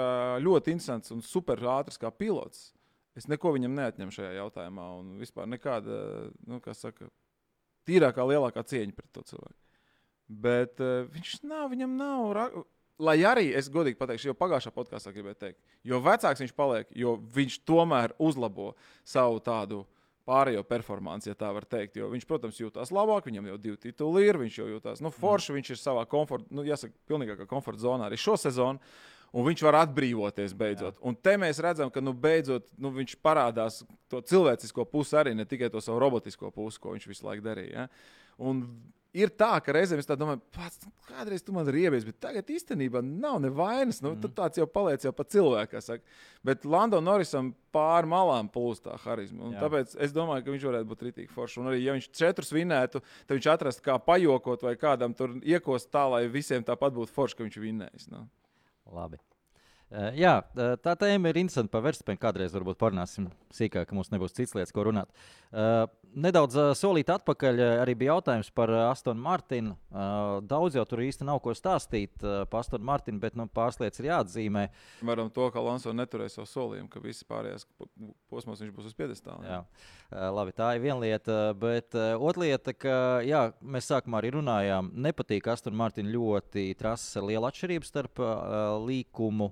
[0.45, 2.71] ļoti interesants un super ātrs kā pilots.
[3.15, 5.99] Es neko viņam neatņemu šajā jautājumā, un vispār nekāda,
[6.49, 7.07] nu, kā saka,
[7.87, 9.59] tīrākā, lielākā cieņa pret to cilvēku.
[10.27, 12.63] Bet uh, viņš nav, viņam nav.
[13.05, 17.17] Lai arī es godīgi pateikšu, jau pagājušā podkāstā gribēju teikt, jo vecāks viņš paliek, jo
[17.35, 18.71] viņš tomēr uzlabo
[19.03, 19.83] savu tādu
[20.25, 21.99] pārējo performanci, ja tā var teikt.
[21.99, 25.51] Jo viņš, protams, jūtas labāk, viņam jau divi tituli ir, viņš jau jūtas nu, forši,
[25.51, 25.59] mm.
[25.59, 28.81] viņš ir savā komforta, nu, jāsaka, pilnīgākā komforta zonā arī šo sezonu.
[29.35, 30.95] Un viņš var atbrīvoties beidzot.
[30.95, 31.03] Jā.
[31.09, 33.81] Un te mēs redzam, ka nu, beidzot nu, viņš parādās
[34.11, 37.83] to cilvēcisko pusi arī, ne tikai to savu robotisko pusi, ko viņš visu laiku darīja.
[37.83, 38.21] Ja?
[38.47, 38.63] Un
[39.15, 43.41] ir tā, ka reizēm es domāju, pats, kādreiz tu man riebies, bet tagad īstenībā nav
[43.43, 44.01] nevainas.
[44.03, 44.31] Nu, mm.
[44.37, 45.99] Tāds jau paliec jau pa cilvēku.
[46.45, 49.51] Bet Lando Norrisam pāri malām plūst tā harizma.
[49.59, 51.59] Tāpēc es domāju, ka viņš varētu būt rītīgi foršs.
[51.59, 55.91] Un arī, ja viņš četrus vinētu, tad viņš atrastu kā pajokot vai kādam tur iekost
[55.91, 58.09] tā, lai visiem tāpat būtu forši, ka viņš vinnējis.
[58.15, 58.27] Nu.
[58.91, 59.17] Labi.
[59.93, 61.69] Uh, jā, uh, tā tēma ir interesanta.
[61.69, 65.11] Par Verstapēnu kādreiz varbūt parunāsim sīkāk, ka mums nebūs cits lietas, ko runāt.
[65.53, 65.85] Uh,
[66.17, 69.75] nedaudz uh, solīt atpakaļ arī bija jautājums par Astonu Martinu.
[70.49, 74.09] Daudz jau tur īsti nav ko stāstīt par Astonu Martinu, bet nu, pāris lietas ir
[74.09, 74.63] jāatzīmē.
[75.05, 77.89] Varam to, ka Alonso neturēs savu solījumu, ka visi pārējās po-
[78.31, 79.45] posmos viņš būs uz piedestāla.
[79.45, 79.59] Jā.
[80.09, 82.95] Uh, labi, tā ir viena lieta, bet otra lieta, ka
[83.27, 88.23] jā, mēs sākumā arī runājām, nepatīk Astonu Martinu ļoti trases ar lielu atšķirību starp
[88.87, 89.51] līkumu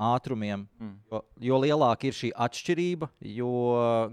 [0.00, 0.64] ātrumiem.
[0.80, 0.94] Mm.
[1.10, 1.20] Jo,
[1.50, 3.50] jo lielāka ir šī atšķirība, jo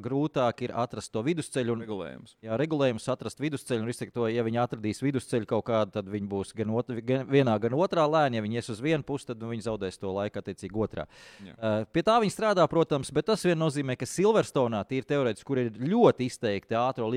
[0.03, 1.75] grūtāk ir atrast to vidusceļu.
[1.77, 2.35] Un, Regulējums.
[2.43, 3.85] jā, regulējums atrast vidusceļu.
[3.85, 7.57] Un, to, ja viņi atradīs vidusceļu kaut kādu, tad viņi būs gan, ot, gan vienā,
[7.63, 8.39] gan otrā lēnā.
[8.39, 11.07] Ja viņi ies uz vienu pusi, tad nu, viņi zaudēs to laiku attiecīgi otrā.
[11.45, 11.55] Jā.
[11.55, 15.63] Uh, pie tā viņi strādā, protams, bet tas vien nozīmē, ka Silverstonā tīri teorētiski, kur
[15.63, 17.07] ir ļoti izteikti ātrā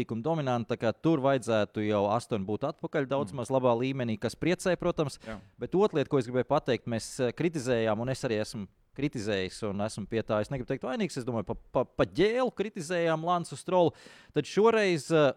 [0.71, 3.41] tā kā tur vajadzētu jau astoņi būt atpakaļ daudz mm.
[3.41, 5.19] maz labā līmenī, kas priecē, protams.
[5.27, 5.39] Jā.
[5.61, 8.60] Bet otra lieta, ko es gribēju pateikt, mēs eh, kritizējām, un es arī esmu
[8.97, 11.19] kritizējis, un esmu pie tā, es negribu teikt, vainīgs.
[11.21, 13.95] Es domāju, pa, pa, pa ģēlu kritizējām Lansu Strolu.
[14.37, 15.33] Tad šoreiz, eh,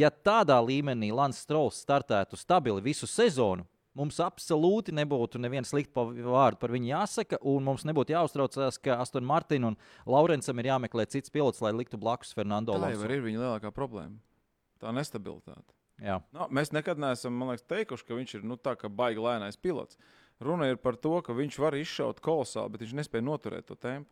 [0.00, 6.58] ja tādā līmenī Lans Strols startētu stabili visu sezonu, mums absolūti nebūtu neviena slikta vārda
[6.58, 9.78] par viņu jāsaka, un mums nebūtu jāuztraucās, ka Aston Martin un
[10.10, 13.06] Laurencam ir jāmeklē cits pilots, lai liktu blakus Fernando Tā Alonso.
[13.06, 14.18] arī ir viņa lielākā problēma.
[14.82, 15.70] Tā nestabilitāte.
[16.02, 16.18] Jā.
[16.34, 19.94] Nu, mēs nekad neesam liekas, teikuši, ka viņš ir nu, tā kā baigi lēnais pilots.
[20.42, 24.10] Runa ir par to, ka viņš var izšaut kolosāli, bet viņš nespēja noturēt to tempu.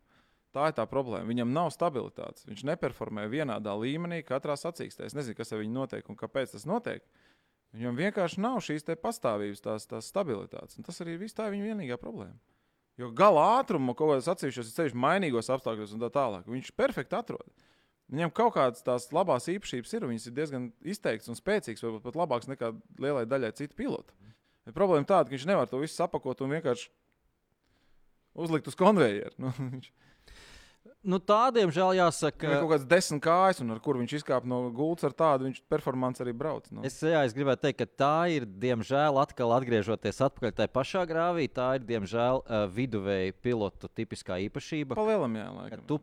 [0.53, 1.25] Tā ir tā problēma.
[1.31, 2.45] Viņam nav stabilitātes.
[2.45, 5.09] Viņš neperformē vienādā līmenī katrā sacīkstē.
[5.09, 7.05] Es nezinu, kas ar viņu notiek un kāpēc tas notiek.
[7.73, 10.77] Viņam vienkārši nav šīs pastāvības, tās, tās stabilitātes.
[10.77, 12.37] Un tas arī viss tā ir viņa vienīgā problēma.
[13.01, 17.49] Jo gala ātrumu kaut kādos atsevišķos ceļos, mainīgos apstākļos un tā tālāk, viņš perfekti atrod.
[18.13, 22.05] Viņam kaut kādas tās labās īpašības ir, un viņas ir diezgan izteikts un spēcīgs, varbūt
[22.05, 24.13] pat labāks nekā lielai daļai citu pilotu.
[24.67, 26.89] Bet problēma tāda, ka viņš nevar to visu sapakot un vienkārši
[28.39, 29.35] uzlikt uz konvejeru.
[29.43, 29.91] Nu, viņš
[31.03, 32.47] Nu, tādiem žēl jāsaka.
[32.47, 35.61] ir kaut kāds desmit kājas, un ar kur viņš izkāpa no gultas, ar tādu viņš
[35.71, 36.69] performance arī brauc.
[36.71, 36.83] Nu.
[36.87, 41.49] Es, jā, es gribētu teikt, ka tā ir, diemžēl, atkal atgriežoties atpakaļ tajā pašā grāvī,
[41.51, 44.95] tā ir, diemžēl, uh, viduvēja pilotu tipiskā īpašība.
[44.99, 45.85] Pa lielam, jā, Ka laikam.
[45.91, 45.99] tu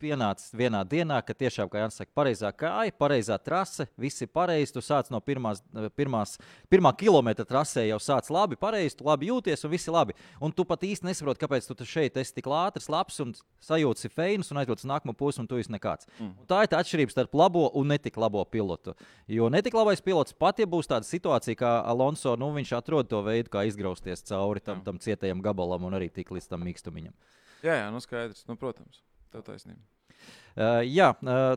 [0.00, 4.74] pienācis vienā dienā, ka tiešām, kā Jānis saka, pareizā kāja, pareizā trase, viss ir pareizi.
[4.76, 5.62] Tu sāc no pirmās,
[5.96, 6.36] pirmās,
[6.72, 10.16] pirmā kilometra trasē, jau sāc labi, pareizi, tu labi jūties un viss ir labi.
[10.42, 13.32] Un tu pat īsti nesaproti, kāpēc tu šeit esi tik ātrs, labs un
[13.64, 16.08] sajūti si feinus un aizdodas nākamo posmu, un tu esi nekāds.
[16.18, 16.34] Mm.
[16.42, 18.96] Un tā ir tā atšķirība starp labo un netik labo pilotu.
[19.30, 23.22] Jo netik labais pilots pat, ja būs tāda situācija, kā Alonso, nu viņš atrod to
[23.26, 27.14] veidu, kā izgrausties cauri tam, tam cietajam gabalam un arī tik līdz tam mīkstumiņam.
[27.64, 28.44] Jā, jā, nu skaidrs.
[28.48, 29.00] Nu, protams,
[29.36, 29.82] tev taisnība.
[30.56, 31.52] Uh, jā, uh,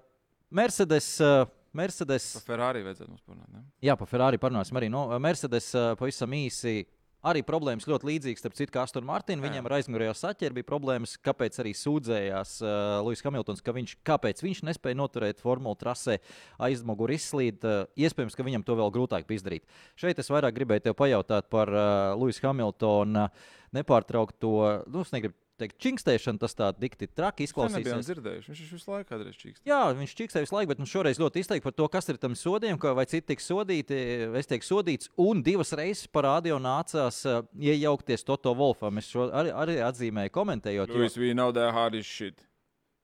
[0.52, 1.16] Mercedes.
[1.24, 3.50] Uh, Mercedes Par Ferrari vajadzētu mums parunāt.
[3.54, 3.60] Ne?
[3.86, 4.88] Jā, par Ferrari parunāsim arī.
[4.92, 6.82] No, Mercedes uh, pavisam īsi.
[7.30, 9.42] Arī problēmas ļoti līdzīgas, starp citu, kā Aston Martin.
[9.44, 12.72] Viņam ar aizmugurējo saķeri bija problēmas, kāpēc arī sūdzējās uh,
[13.04, 16.16] Lūsis Hamiltons, ka viņš, kāpēc viņš nespēja noturēt formulu trasē,
[16.64, 17.60] aizmugurē izslīd.
[17.68, 19.68] Uh, iespējams, ka viņam to vēl grūtāk bija izdarīt.
[20.00, 23.28] Šeit es vairāk gribēju te pajautāt par uh, Lūsis Hamiltona
[23.76, 24.56] nepārtraukto,
[24.88, 26.40] nu, es negribu teikt, čingstēšanu.
[26.42, 28.10] Tas tā dikti traki Mēs nebijām izklausīsies.
[28.10, 28.54] dzirdējuši.
[28.54, 29.64] Viņš visu laiku kādreiz čīkst.
[29.70, 32.38] Jā, viņš čiksē visu laiku, bet nu, šoreiz ļoti izteikti par to, kas ir tam
[32.40, 34.00] sodiem, vai citi tiks sodīti.
[34.40, 38.98] Es teiktu, sodīts, un divas reizes parādīja, nācās uh, iejaukties Toto Wolfam.
[39.02, 40.90] Es šo arī, arī atzīmēju, komentējot.
[40.94, 42.46] Jo, Luis, we know that hard is shit.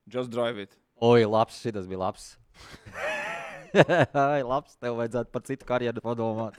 [0.08, 0.78] Just drive it.
[1.02, 2.36] Oi, labs, šis bija labs.
[4.16, 6.56] Ai, labs, tev vajadzētu par citu karjeru padomāt.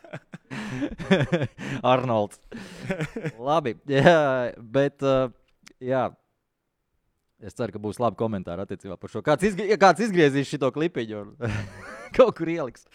[1.93, 2.41] Arnolds.
[3.49, 5.31] Labi, jā, bet uh,
[5.83, 6.09] jā.
[7.37, 9.21] Es ceru, ka būs labi komentāri attiecībā par šo.
[9.25, 11.35] Kāds, izgrie, ja kāds izgriezīs šo klipiņu un
[12.17, 12.87] kaut kur ieliks.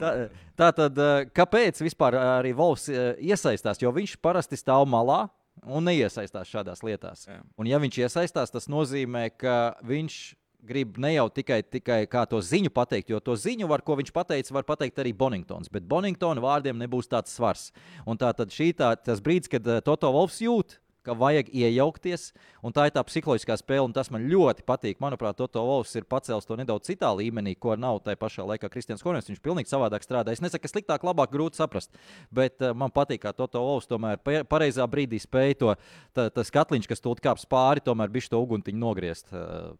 [0.00, 0.10] Tā,
[0.58, 3.80] tā tad, uh, kāpēc vispār arī Volfs uh, iesaistās?
[3.80, 5.24] Jo viņš parasti stāv malā
[5.62, 7.26] un neiesaistās šādās lietās.
[7.28, 7.40] Jā.
[7.56, 10.20] Un, ja viņš iesaistās, tas nozīmē, ka viņš
[10.62, 14.12] grib ne jau tikai, tikai kā to ziņu pateikt, jo to ziņu, var, ko viņš
[14.14, 15.70] pateica, var pateikt arī Boningtons.
[15.72, 17.70] Bet Boningtona vārdiem nebūs tāds svars.
[18.06, 22.30] Un tā tad šī tā, tas brīdis, kad Toto Wolfs jūt, ka vajag iejaukties,
[22.62, 25.00] un tā ir tā psiholoģiskā spēle, un tas man ļoti patīk.
[25.02, 29.02] Manuprāt, Toto Wolfs ir pacēlis to nedaudz citā līmenī, ko nav tajā pašā laikā Kristians
[29.02, 29.28] Korners.
[29.30, 30.32] Viņš pilnīgi savādāk strādā.
[30.34, 31.94] Es nesaku, ka sliktāk, labāk, grūti saprast,
[32.30, 35.74] bet uh, man patīk, kā Toto Wolfs tomēr pa- pareizā brīdī spēja to
[36.14, 39.32] tā, tas katliņš, kas tur kāps pāri, tomēr bija to uguntiņu nogriezt.
[39.34, 39.72] Uh,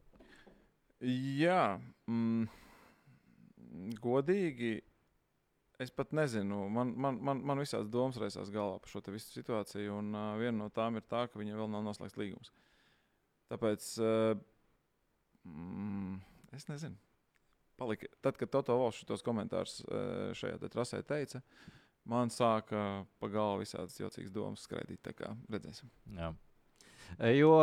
[1.02, 2.44] Jā, mm,
[4.02, 4.76] godīgi.
[5.83, 9.97] Es pat nezinu, man, man, man, man visādas domas raisās galvā par šo visu situāciju,
[9.99, 12.53] un uh, viena no tām ir tā, ka viņam vēl nav noslēgts līgums.
[13.51, 14.37] Tāpēc uh,
[15.49, 16.20] mm,
[16.59, 17.01] es nezinu.
[17.80, 21.43] Palika, tad, kad Toto Valšs šos komentārus uh, šajā te trasē teica,
[22.09, 25.03] man sāka pa galvu visādas jocīgas domas skraidīt.
[25.03, 25.91] Tā kā redzēsim.
[26.14, 26.30] Jā.
[27.33, 27.57] Jo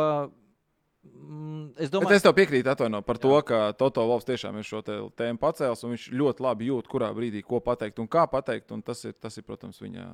[1.04, 4.66] mm, es Bet domāju, es tev piekrītu atvaino, par to, ka Toto Valks tiešām ir
[4.66, 8.26] šo te tēmu pacēlis, un viņš ļoti labi jūt, kurā brīdī ko pateikt un kā
[8.30, 8.72] pateikt.
[8.76, 10.08] Un tas, ir, tas ir, protams, viņa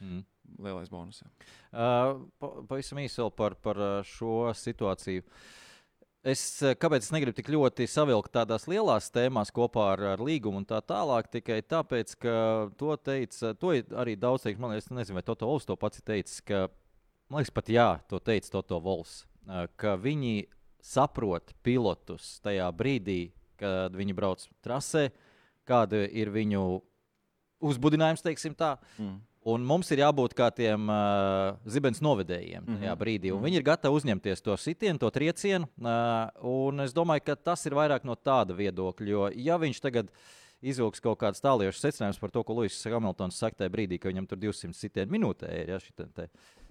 [0.00, 0.24] mm.
[0.64, 1.22] lielais bonus.
[1.22, 1.30] jā.
[1.72, 5.24] Uh, pa- Pavisam īsi vēl par, par uh, šo situāciju.
[6.28, 10.62] Es, uh, kāpēc es negribu tik ļoti savilkt tādās lielās tēmās kopā ar, ar līgumu
[10.62, 11.30] un tā tālāk?
[11.34, 12.34] Tikai tāpēc, ka
[12.78, 14.60] to teica, to ir arī daudz teikt.
[14.60, 16.66] Man liekas, nezinu, vai Toto Vols to pats ir teicis, ka,
[17.30, 19.37] man liekas, pat jā, to teica Toto Vols, uh,
[19.76, 20.46] ka viņi
[20.84, 25.08] saprot pilotus tajā brīdī, kad viņi brauc trasē,
[25.68, 26.82] kāda ir viņu
[27.60, 28.76] uzbudinājums, teiksim tā.
[28.98, 29.16] Mm.
[29.48, 32.98] Un mums ir jābūt kā tiem uh, zibens novedējiem tajā Mhm.
[33.00, 33.30] brīdī.
[33.32, 33.46] Un Mhm.
[33.46, 35.68] viņi ir gatavi uzņemties to sitienu, to triecienu.
[35.80, 39.06] Uh, es domāju, ka tas ir vairāk no tāda viedokļa.
[39.08, 40.10] Jo, ja viņš tagad
[40.62, 44.28] izvilks kaut kādas tālākas secinājumus par to, ko Lūsis Hamiltons saka tajā brīdī, ka viņam
[44.28, 46.28] tur 200 sitienu minūtē ir, ja, šitien te,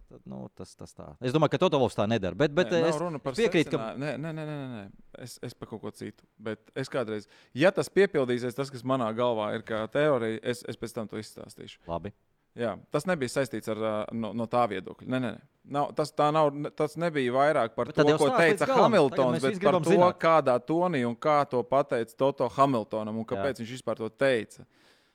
[0.09, 1.07] tad, nu, tas, tas tā.
[1.21, 2.37] Es domāju, ka Toto Wolfs tā nedara.
[2.37, 3.01] Bet, bet Nē, es,
[3.39, 3.91] piekrītu, ka.
[3.99, 4.85] Nē, nē, nē, nē, nē.
[5.23, 6.25] Es, es par kaut ko citu.
[6.39, 7.27] Bet es kādreiz,
[7.57, 11.21] ja tas piepildīsies, tas, kas manā galvā ir kā teorija, es, es pēc tam to
[11.21, 11.83] izstāstīšu.
[11.87, 12.13] labi.
[12.57, 13.79] Jā, tas nebija saistīts ar
[14.17, 15.05] no, no tā viedokļa.
[15.13, 15.41] Nē, nē, nē.
[15.77, 16.49] Nav, tas, tā nav,
[16.79, 20.17] tas nebija vairāk par Bet to, ko teica Hamiltons, bet par to, zināt.
[20.21, 23.61] kādā tonī un kā to pateica Toto Hamiltonam un kāpēc Jā.
[23.61, 24.65] viņš vispār to teica.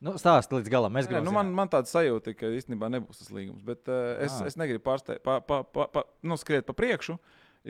[0.02, 0.96] Nu, Stāst līdz galam.
[0.96, 3.62] Nē, gribam nu, man, man tāda sajūta, ka īstenībā nebūs tas līgums.
[3.62, 4.48] Bet uh, es, Ah.
[4.50, 7.18] es negribu pārsteigt, pa, pa, pa, pa, nu, skriet pa priekšu.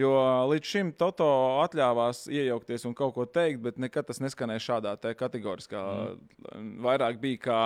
[0.00, 0.08] Jo
[0.48, 1.26] līdz šim Toto
[1.66, 5.82] atļāvās iejaukties un kaut ko teikt, bet nekad tas neskanēja šādā te kategoriskā.
[6.56, 6.78] Mm.
[6.86, 7.58] Vairāk bija kā.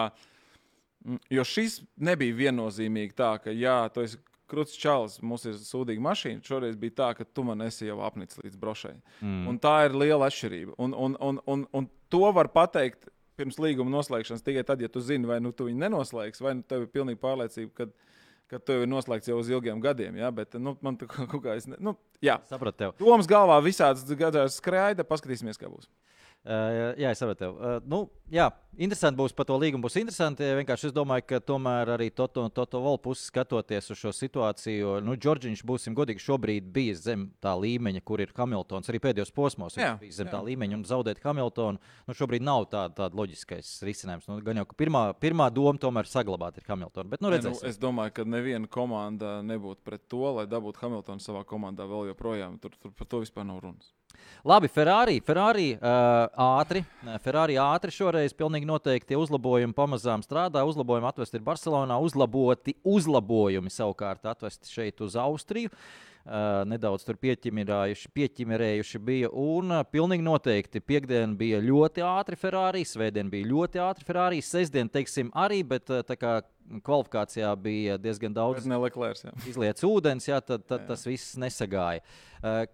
[1.07, 4.19] mm, Jo šis nebija viennozīmīgi tā, ka, jā, tu esi
[4.51, 6.43] krūtis čalis, mums ir sūdīga mašīna.
[6.43, 8.97] Šoreiz bija tā, ka tu man esi jau apnicis līdz brošai.
[9.23, 9.47] Mm.
[9.51, 10.75] Un tā ir liela atšķirība.
[10.83, 13.07] Un, un, un, un, un to var pateikt
[13.37, 16.67] pirms līguma noslēgšanas tikai tad, ja tu zini, vai nu tu viņu nenoslēgsi, vai nu
[16.69, 17.87] tev ir pilnīga pārliecība, ka,
[18.53, 20.19] ka tev ir noslēgts jau uz ilgiem gadiem.
[20.21, 20.33] Ja?
[20.35, 21.69] Bet nu, man tur kaut kā es.
[21.71, 22.39] Ne, nu, jā.
[22.51, 22.97] sapratu tev.
[23.03, 25.89] Domas galvā visādas gadās skraida, paskatīsimies, kā būs.
[26.47, 27.49] Uh, jā, es saprotu.
[27.59, 28.45] Uh, nu, jā,
[28.79, 29.83] interesanti būs par to līgumu.
[29.89, 30.47] Būs interesanti.
[30.61, 35.17] Vienkārši es domāju, ka tomēr arī Toto, Toto Volta puses skatoties uz šo situāciju, nu,
[35.19, 38.87] Džordžiņš, būsim godīgi, šobrīd bija zem tā līmeņa, kur ir Hamiltons.
[38.93, 40.37] Arī pēdējos posmos Jā, bija zem jā.
[40.37, 41.83] tā līmeņa un zaudēt Hamiltonu.
[42.07, 44.31] Nu, šobrīd nav tāda, tāda loģiskais risinājums.
[44.31, 47.11] Nu, gan jau, pirmā, pirmā doma tomēr saglabāt ir Hamiltonu.
[47.11, 51.23] Bet, nu, Ne, Nu, es domāju, ka neviena komanda nebūtu pret to, lai dabūtu Hamiltonu
[51.23, 52.59] savā komandā vēl joprojām.
[52.63, 53.93] Tur, tur par to vispār nav runas.
[54.47, 55.21] Labi, Ferrari.
[55.27, 56.27] Ferrari uh,
[56.61, 56.85] ātri.
[57.25, 60.65] Ferrari ātri šoreiz pilnīgi noteikti tie uzlabojumi pamazām strādā.
[60.69, 65.73] Uzlabojumi atvesti ir Barcelonā, uzlaboti uzlabojumi savukārt atvesti šeit uz Austriju.
[66.27, 68.09] Uh, nedaudz tur pieķimerējuši,
[68.99, 69.29] bija.
[69.31, 74.91] Un uh, pilnīgi noteikti piekdiena bija ļoti ātri Ferrari, svētdiena bija ļoti ātri Ferrari, sestdiena,
[74.91, 76.41] teiksim, arī, bet uh, tā kā
[76.83, 79.23] kvalifikācijā bija diezgan daudz Bet ne Leclerc.
[79.23, 79.37] jā.
[79.47, 80.89] izlietas ūdens, jā, tad, tad Jā.
[80.91, 82.03] tas viss nesagāja.
[82.43, 82.65] Uh,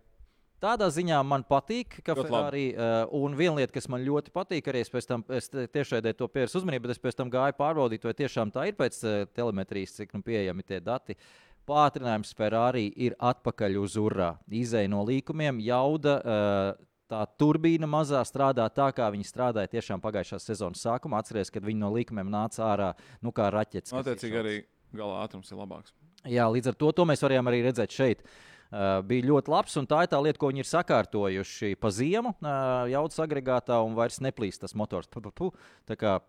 [0.63, 4.85] Tādā ziņā man patīk, ka Ferrari, uh, un viena lieta, kas man ļoti patīk, arī
[4.85, 8.53] es pēc tam tiešraidē to pievērsu uzmanību, bet es pēc tam gāju pārbaudīt, vai tiešām
[8.55, 11.17] tā ir pēc uh, telemetrijas, cik nu pieejami tie dati.
[11.67, 14.37] Pātrinājums Ferrari ir atpakaļ uz urā.
[14.47, 16.17] Izēja no līkumiem, jauda.
[16.23, 21.19] Uh, Tā turbīna mazā strādā tā, kā viņi strādāja tiešām pagājušā sezonas sākumā.
[21.21, 22.87] Atcerieties, kad viņi no līkumiem nāca ārā,
[23.21, 23.93] nu kā raķetes.
[23.99, 24.55] Attiecīgi arī
[24.97, 25.93] gala ātrums ir labāks.
[26.25, 28.25] Jā, līdz ar to, to mēs varējām arī redzēt šeit.
[28.25, 28.53] Uh,
[29.07, 33.21] bija ļoti labs, tā ir tā lieta, ko viņi ir sakārtojuši pa ziemu, uh, jaudas
[33.21, 35.11] agregātā, un vairs neplīst tas motors.
[35.13, 35.51] Pu, pu, pu.
[35.89, 36.21] Tā kā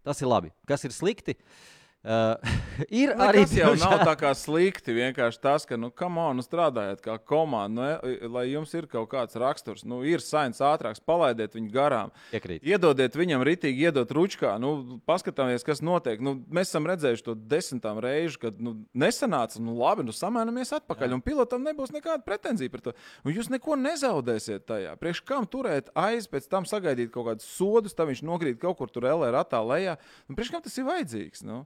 [0.00, 0.48] Tas ir labi.
[0.64, 1.34] Kas ir slikti?
[1.36, 1.79] Uh,
[2.88, 4.94] ir arī Tas jau nav tā kā slikti.
[4.96, 9.10] Vienkārši tas, ka, nu, kam on, nu, strādājat kā komanda, nu, lai jums ir kaut
[9.12, 12.12] kāds raksturs, nu, ir sains ātrāks, palaidiet viņu garām.
[12.32, 12.64] Piekrīt.
[12.64, 14.54] Iedodiet viņam ritīgi, iedot ručkā.
[14.62, 16.22] Nu, paskatāmies, kas notiek.
[16.24, 19.60] Nu, mēs esam redzējuši to desmitām reižu, kad nu, nesanāca.
[19.60, 21.12] Nu, labi, nu, samēnamies atpakaļ.
[21.12, 21.18] Jā.
[21.20, 22.96] Un pilotam nebūs nekāda pretenzija par to.
[23.26, 24.96] Un jūs neko nezaudēsiet tajā.
[25.00, 28.88] Priekš kam turēt aiz, pēc tam sagaidīt kaut kādus sodus, tad viņš nokrīt kaut kur
[28.88, 29.98] tur LR attā lejā.
[30.24, 31.44] Nu, priekš kam tas ir vajadzīgs?
[31.44, 31.62] Nu?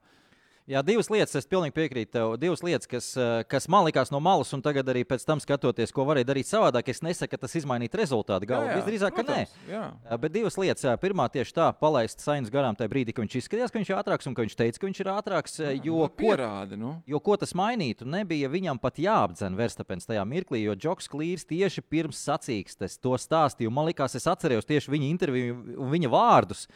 [0.64, 2.30] Jā, divas lietas, es pilnīgi piekrītu tev.
[2.40, 5.92] Divas lietas, kas, eh, kas man likās no malas, un tagad arī pēc tam skatoties,
[5.92, 6.88] ko varēja darīt savādāk.
[6.88, 8.72] Es nesaku, ka tas izmainītu rezultātu galvu.
[8.80, 9.42] Visdrīzāk, ka nē.
[9.68, 9.82] Jā.
[10.08, 10.80] Jā, Bet divas lietas.
[10.88, 10.96] jā.
[10.96, 14.26] Pirmā tieši tā, palaist sainus garām tajā brīdī, kad viņš izskatījās, ka viņš ir ātrāks
[14.26, 15.84] un ka viņš teica, ka viņš ir ātrāks.
[15.84, 17.02] Jo, Nu, ko, pierādi, nu.
[17.06, 18.06] jo ko tas mainītu?
[18.08, 23.70] Nebija viņam pat jāapdzen Verstapens tajā mirklī, jo Džoks Klīrs tieši pirms sacīkstes to stāstīja.
[23.70, 26.66] Man liekas, es atceros tieši viņa interviju un viņa vārdus.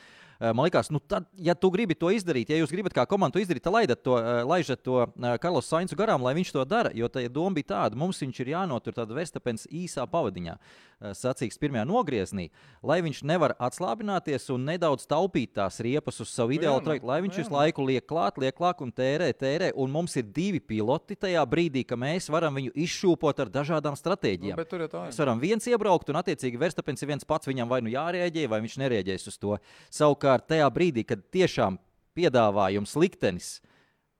[0.41, 3.35] Eh, Man liekas, nu tad, ja tu gribi to izdarīt, ja jūs gribat kā komanda
[3.35, 6.65] to izdarīt, tad laidat to, eh, laižat to eh, Karlos Sainzu garām, lai viņš to
[6.65, 6.93] dara.
[6.95, 10.55] Jo tā doma bija tāda, mums viņš ir jānotur tādā Verstapens īsā pavadiņā.
[11.01, 12.49] Uh, sacīks pirmajā nogriezienī,
[12.83, 17.11] lai viņš nevar atslābināties un nedaudz taupīt tās riepas uz savu Nu ideālu nu, trajektoriju,
[17.11, 17.59] lai nu viņš jā, visu nu.
[17.59, 19.73] laiku liek klāt, liek klāt un tērē, tērē.
[19.79, 24.03] Un mums ir divi piloti tajā brīdī, ka mēs varam viņu izšūpot ar dažādām Nu,
[24.03, 24.59] stratēģijām.
[24.93, 27.49] tā Mēs varam viens iebraukt, un attiecīgi Verstapens ir viens pats.
[27.49, 29.59] Viņam vai nu jārēģē, vai viņš nereaģēs uz to.
[29.91, 31.79] Savukārt, tajā brīdī, kad tiešām
[32.19, 33.59] piedāvājums liktenis,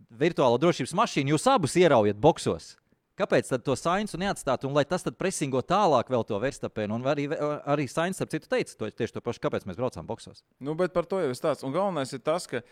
[0.09, 2.77] virtuāla drošības mašīna, jūs abus ieraujat boksos.
[3.19, 6.95] Kāpēc tad to sainsu neatstāt, un lai tas tad presingo tālāk vēl to Verstapenu?
[6.95, 7.27] Un arī,
[7.67, 10.45] arī Sainz, ap citu, teica to, tieši to pašu, kāpēc mēs braucām boksos.
[10.63, 11.67] Nu, bet par to jau ir stāsts.
[11.67, 12.63] Un galvenais ir tas, ka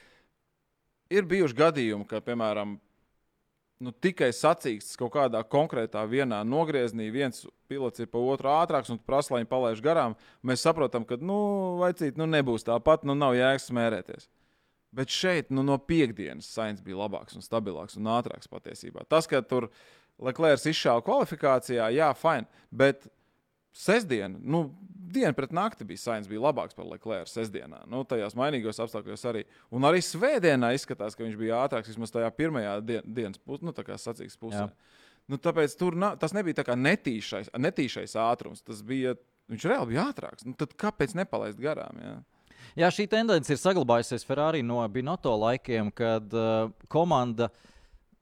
[1.11, 2.77] ir bijuši gadījumi, ka, piemēram,
[3.83, 9.03] nu, tikai sacīksts kaut kādā konkrētā vienā nogriezienī, viens pilots ir pa otru ātrāks un
[9.03, 10.17] prasa, lai viņu palaiž garām.
[10.47, 11.41] Mēs saprotam, ka, nu,
[11.83, 14.31] vajadzīt, nu, nebūs tāpat, nu, nav jēgas smērēties.
[14.97, 19.05] Bet šeit nu, no piekdienas sains bija labāks un stabilāks un ātrāks patiesībā.
[19.11, 19.69] Tas, ka tur
[20.23, 22.47] Leclerc izšāva kvalifikācijā, jā, fine.
[22.71, 23.09] Bet
[23.77, 24.63] sestdiena, nu,
[25.13, 27.83] diena pret nakti bija sains, bija labāks par Leclerc sestdienā.
[27.91, 29.45] Nu, tajās mainīgos apstākļos arī.
[29.75, 33.75] Un arī svētdienā izskatās, ka viņš bija ātrāks vismaz tajā pirmajā dien, dienas pusē, nu,
[33.77, 34.67] tā kā sacīks pusē.
[34.67, 35.05] Jā.
[35.31, 38.63] Nu, tāpēc tur na, tas nebija tā kā netīšais, netīšais ātrums.
[38.67, 39.17] Tas bija,
[39.51, 40.47] viņš reāli bija ātrāks.
[40.47, 42.01] Nu, tad kāpēc nepalaist garām?
[42.01, 42.17] Jā?
[42.77, 47.51] Jā, šī tendence ir saglabājusies Ferrari no Binoto laikiem, kad uh, komanda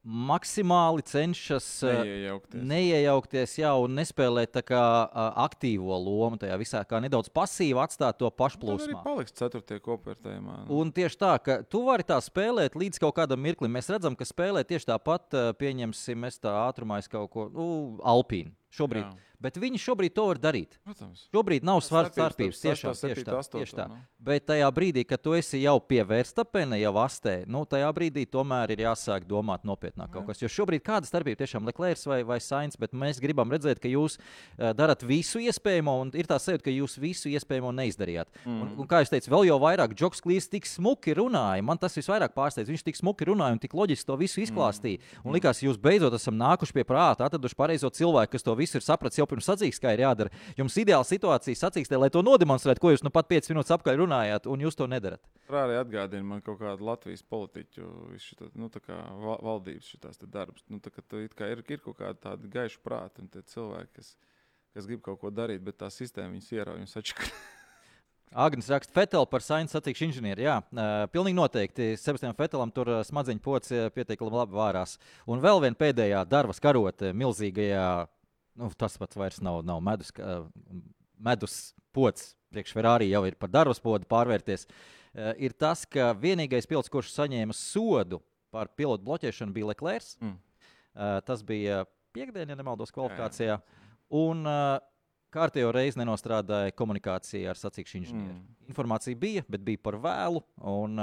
[0.05, 2.63] maksimāli cenšas uh, Neiejaukties.
[2.69, 8.19] neiejaukties jā, un nespēlēt tā kā, uh, aktīvo lomu tajā visā, kā nedaudz pasīvi atstāt
[8.19, 9.03] to Tur arī pašplūsmu.
[9.03, 10.57] paliks ceturtajā kopvērtējumā.
[10.65, 10.81] Nu.
[10.81, 13.73] Un tieši tā, ka tu vari tā spēlēt līdz kaut kādam mirklim.
[13.73, 17.67] Mēs redzam, ka spēlē tieši tāpat, uh, pieņemsim, mēs tā ātrumā es kaut ko, nu,
[18.05, 19.05] Alpīnu šobrīd.
[19.05, 19.35] Jā.
[19.41, 20.77] Bet viņi šobrīd to var darīt.
[20.85, 21.25] Protams.
[21.33, 23.87] Šobrīd nav Starpības sestā, tieši tā, tieši tā.
[23.91, 23.99] nu.
[24.25, 28.73] Bet tajā brīdī, kad tu esi jau pie vērstapena, jau astē, nu, tajā brīdī tomēr
[28.73, 30.41] ir jāsāk domāt nopietnāk kaut kas.
[30.41, 34.17] Jo šobrīd kāda starpība tiešām Leclerc vai, vai Sainz, bet mēs gribam redzēt, ka jūs
[34.17, 38.31] uh, darat visu iespējamo, un ir tā sajūta, ka jūs visu iespējamo neizdarījāt.
[38.47, 38.57] Mm.
[38.65, 41.65] Un, un, kā jau teicu, vēl jau vairāk Džoks Klīs tik smuki runāja.
[41.65, 42.71] Man tas visvairāk pārsteidz.
[42.73, 45.03] Viņš tik smuki runāja un tik loģiski to visu izklāstīja.
[45.03, 45.27] Mm.
[45.29, 48.85] Un likās, jūs beidzot esam nākuši pie prāta, atraduši pareizo cilvēku, kas to visu ir
[48.85, 50.33] sapratis jau pirms sacīks, kā ir jādara.
[50.57, 54.49] Jums ideāla situācija sacīkstē, lai to nodemonstrētu, ko jūs nu pat 5 minūtes apkārt runājāt,
[54.49, 55.21] un jūs to nedarat.
[55.45, 57.89] Tur arī atgādina man kaut kādu Latvijas politiķu,
[58.25, 60.65] šitā, nu, tā kā val- valdības šitās te darbus.
[60.71, 64.15] Nu, tā kā it kā ir, ir kaut kāda tāda gaiša prāta un cilvēki, kas,
[64.73, 67.29] kas grib kaut ko darīt, bet tā sistēma viņus ierauj un sačaka.
[68.35, 70.43] Agnēs raksta, Fetela par Sainz satikšu inženieri.
[70.43, 71.93] Jā, uh, pilnīgi noteikti.
[71.99, 74.97] Sebastianam Fetelam tur smadzeņu pocis pietiekami labi vārās.
[75.29, 77.85] Un vēl viena pēdējā darba karote milzīgajā,
[78.59, 80.47] nu, tas pats vairs nav, nav medus, uh,
[81.17, 82.33] medus pocis.
[82.55, 84.67] Priekš Ferrari jau ir par darba podu pārvērties.
[84.67, 88.21] Uh, ir tas, ka vienīgais pilots, kurš saņēma sodu
[88.55, 90.15] par pilotu bloķēšanu, bija Leclerc.
[90.23, 90.35] Mm.
[90.95, 91.83] Uh, tas bija
[92.15, 93.59] piekdienā, ja nemaldos, kvalifikācijā.
[94.15, 94.45] Un
[95.35, 98.37] kārtējo reizi nenostrādāja komunikācija ar sacīkšu inženieri.
[98.37, 98.69] Mm.
[98.71, 100.43] Informācija bija, bet bija par vēlu.
[100.71, 101.01] Un,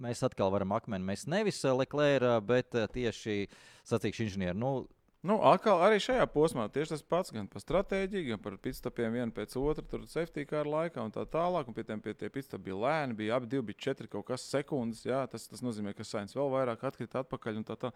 [0.00, 1.06] mēs atkal varam akmeni.
[1.06, 3.44] Mēs nevis Leclerc, bet tieši
[3.88, 4.58] sacīkšu inženieri.
[4.58, 4.88] Nu,
[5.20, 9.34] Nu, atkal arī šajā posmā tieši tas pats, gan par stratēģiju, gan par pitstopiem vienu
[9.36, 11.68] pēc otra, tur safety kā ar laikā un tā tālāk.
[11.68, 14.46] Un pie tiem pie tie pitstopi bija lēni, bija abi divi, bija četri kaut kas
[14.48, 15.04] sekundes.
[15.04, 17.90] Jā, tas, tas nozīmē, ka Sainz vēl vairāk atkrita atpakaļ un tā tā.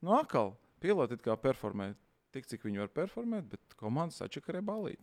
[0.00, 1.90] Nu, atkal piloti kā performē
[2.32, 5.02] tik, cik viņi var performēt, bet komandas atšakarē balīt.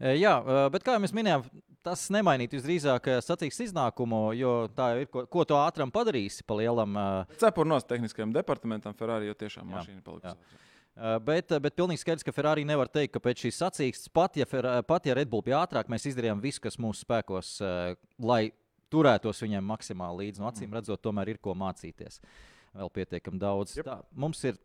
[0.00, 1.44] E, Jā, e, bet kā jau mēs minējām,
[1.84, 6.56] tas nemainītu visdrīzāk e, sacīks iznākumu, jo tā ir, ko, ko to ātram padarīsi pa
[6.62, 6.96] lielam.
[7.40, 10.34] Cepurnos tehniskajam departamentam Ferrari jau tiešām Jā, mašīna jā.
[11.00, 14.36] Uh, Bet, uh, bet pilnīgi skaidrs, ka Ferrari nevar teikt, ka pēc šīs sacīkstes, pat
[14.36, 17.94] ja, Fer, pat ja Red Bull bija ātrāk, mēs izdarījām visu, kas mūsu spēkos, uh,
[18.20, 18.50] lai
[18.92, 20.42] turētos viņiem maksimāli līdzi.
[20.42, 22.20] No acīm redzot, tomēr ir ko mācīties.
[22.76, 23.78] Vēl pietiekami daudz.
[23.78, 23.88] Jep.
[23.88, 24.58] Tā, mums ir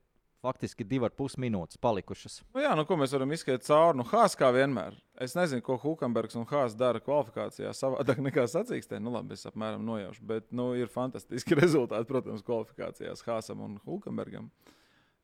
[0.45, 2.39] faktiski divi ar pus minūtes palikušas.
[2.53, 3.97] Nu, jā, nu, ko mēs varam izskatīt cauri?
[4.01, 4.97] Nu, Hāzs kā vienmēr.
[5.21, 8.99] Es nezinu, ko Hulkenbergs un Hāzs dara kvalifikācijā savādāk nekā sacīkstē.
[9.01, 14.51] Nu, labi, es apmēram nojaušu, bet nu, ir fantastiski rezultāti, protams, kvalifikācijās Hāzam un Hulkenbergam.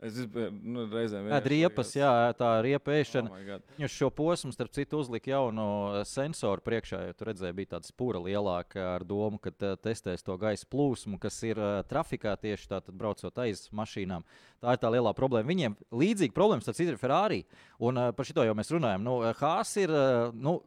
[0.02, 3.30] Es vispār, nu, reizēm Ēd riepas, jā, tā riepa ēšana.
[3.30, 3.66] Oh.
[3.78, 7.04] Viņš šo posmu, starp citu, uzlika jaunu eh, sensoru priekšā.
[7.06, 11.20] Jo tur redzēja, bija tāda spūra lielāka ar domu, ka eh, testēs to gaisa plūsmu,
[11.22, 14.26] kas ir trafikā tieši tādā braucot aiz mašīnām.
[14.66, 15.52] Tā ir tā lielā problēma.
[15.54, 17.44] Viņiem līdzīga problēma starp citu ir Ferrari.
[17.78, 19.06] Un par šito jau mēs runājam.
[19.06, 19.94] Nu, Hāzs ir
[20.34, 20.58] nu,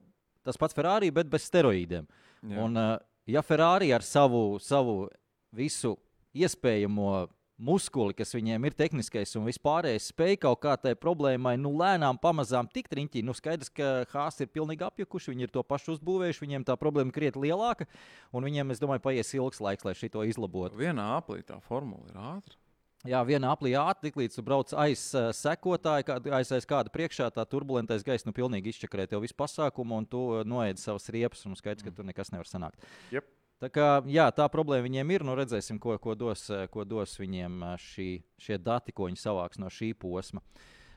[0.47, 2.07] tas pats Ferrari, bet bez steroīdiem.
[2.45, 2.57] Jā.
[2.63, 2.79] Un,
[3.27, 5.09] ja Ferrari ar savu, savu
[5.55, 5.97] visu
[6.35, 7.25] iespējamo
[7.59, 12.69] muskuli, kas viņiem ir tehniskais un vispārējais, spēj kaut kā tai problēmai, nu, lēnām, pamazām
[12.71, 13.23] tikt riņķī.
[13.27, 17.15] Nu, skaidrs, ka Hāzs ir pilnīgi apjukuši, viņi ir to pašu uzbūvējuši, viņiem tā problēma
[17.15, 17.87] krietni lielāka,
[18.35, 20.81] un viņiem, es domāju, paies ilgs laiks, lai šo izlabotu.
[20.83, 22.61] Vienā aplī tā formula ir ātra.
[23.05, 27.45] Jā, vienā aplī ātri, līdz brauc aiz uh, sekotāja, kā, aiz, aiz kāda priekšā, tā
[27.45, 31.59] turbulentais gaiss nu pilnīgi izčakarē tev visu pasākumu, un tu uh, noēdi savas riepas, un
[31.61, 32.81] skaidrs, ka tur nekas nevar sanākt.
[33.13, 33.29] Jep.
[33.65, 35.23] Tā, kā, jā, tā problēma viņiem ir.
[35.25, 38.09] Nu, redzēsim, ko, ko, dos, uh, ko dos viņiem uh, šī,
[38.45, 40.43] šie dati, ko viņi savāks no šī posma.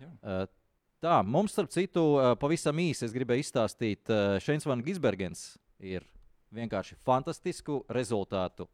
[0.01, 0.09] Jā.
[0.19, 0.41] Uh,
[1.03, 6.03] tā, mums, starp citu, uh, pavisam īsi es gribēju izstāstīt, uh, Šeins Van Gisbergens ir
[6.57, 8.67] vienkārši fantastisku rezultātu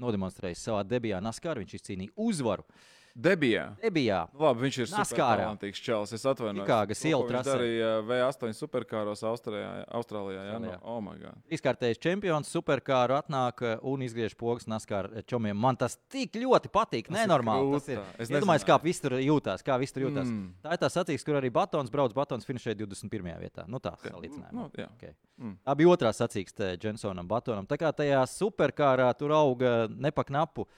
[0.00, 1.64] nodemonstrējis savā debijā Naskārā.
[1.64, 2.68] Viņš izcīnīja uzvaru.
[3.14, 3.64] Debijā.
[3.82, 4.20] Debijā.
[4.32, 6.12] Nu, Labi, viņš ir supertalantīgs čels.
[6.14, 6.64] Es atvainojos.
[6.64, 7.54] Čikāgas ko ielu viņš trasē.
[7.54, 9.70] darīja V8 superkāros Austrālijā.
[9.98, 10.78] Austrālijā jā, no, Austrālijā.
[10.94, 11.40] oh my God.
[11.56, 15.58] Izkārtējis čempions, superkāru atnāk uh, un izgriež pogas Naskāra čomiem.
[15.58, 17.10] Man tas tik ļoti patīk.
[17.10, 17.72] Tas Nenormāli.
[17.78, 18.02] Tas ir.
[18.18, 19.64] Es Iedomājieties, kā viss tur jūtās.
[19.66, 20.28] Kā viss tur jūtās.
[20.30, 20.52] Mm.
[20.62, 22.14] Tā ir tā sacīks, kur arī Batons brauc.
[22.16, 23.32] Batons finišēja 21.
[23.42, 23.66] vietā.
[23.66, 24.54] Nu, tā salīdzinājumā.
[24.54, 24.86] Nu, jā.
[24.96, 25.16] Okay.
[25.40, 25.56] Mm.
[25.80, 27.66] Bija otrā sacīkste Jensonam, Batonam.
[27.68, 30.68] Tā kā tajā superkārā tur auga nepaknapu.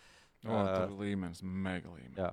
[0.43, 2.19] O, tur līmenis mega līmenis.
[2.19, 2.33] Jā.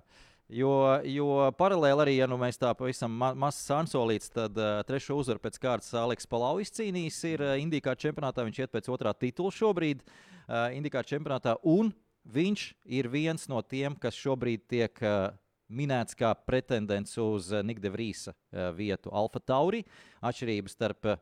[0.49, 0.71] Jo,
[1.05, 1.27] jo
[1.59, 5.59] paralēli arī, ja nu mēs tā pavisam ma mazs sansolīts, tad uh, trešo uzvaru pēc
[5.61, 7.19] kārtas Aleks Palau izcīnījis.
[7.29, 11.93] Ir uh, Indijā čempionātā, viņš iet pēc otrā titula šobrīd uh, Indijā čempionātā, un
[12.33, 12.65] viņš
[12.97, 15.29] ir viens no tiem, kas šobrīd tiek uh,
[15.69, 19.83] minēts kā pretendents uz uh, Nikde Vrīsa uh, vietu Alfa Tauri.
[20.25, 21.21] Atšķirības starp uh,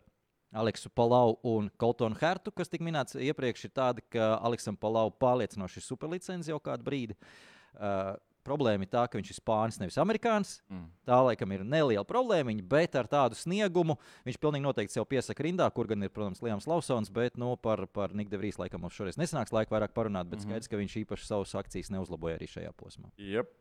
[0.56, 5.82] Aleksu Palau un Koltonu Hertu, kas tika minēts iepriekš, ir tāda, ka Aleksam Palau pārliecinoši
[5.82, 7.18] ir superlicence jau kādu brīdi.
[7.78, 8.16] Uh,
[8.48, 10.54] problēma ir tā, ka viņš ir spānis, nevis amerikānis.
[10.72, 10.86] Mm.
[11.08, 15.68] Tā laikam ir neliela problēma, bet ar tādu sniegumu viņš pilnīgi noteikti sev piesaka rindā,
[15.76, 17.12] kur gan ir, protams, Liams Lausons.
[17.14, 20.46] Bet nu, par, par Niku Devrīs laikam mums šoreiz nesanāks laika vairāk parunāt, bet mm.
[20.46, 20.56] -hmm.
[20.56, 23.12] skaidrs, ka viņš īpaši savus akcijas neuzlaboja arī šajā posmā.
[23.18, 23.52] Yep.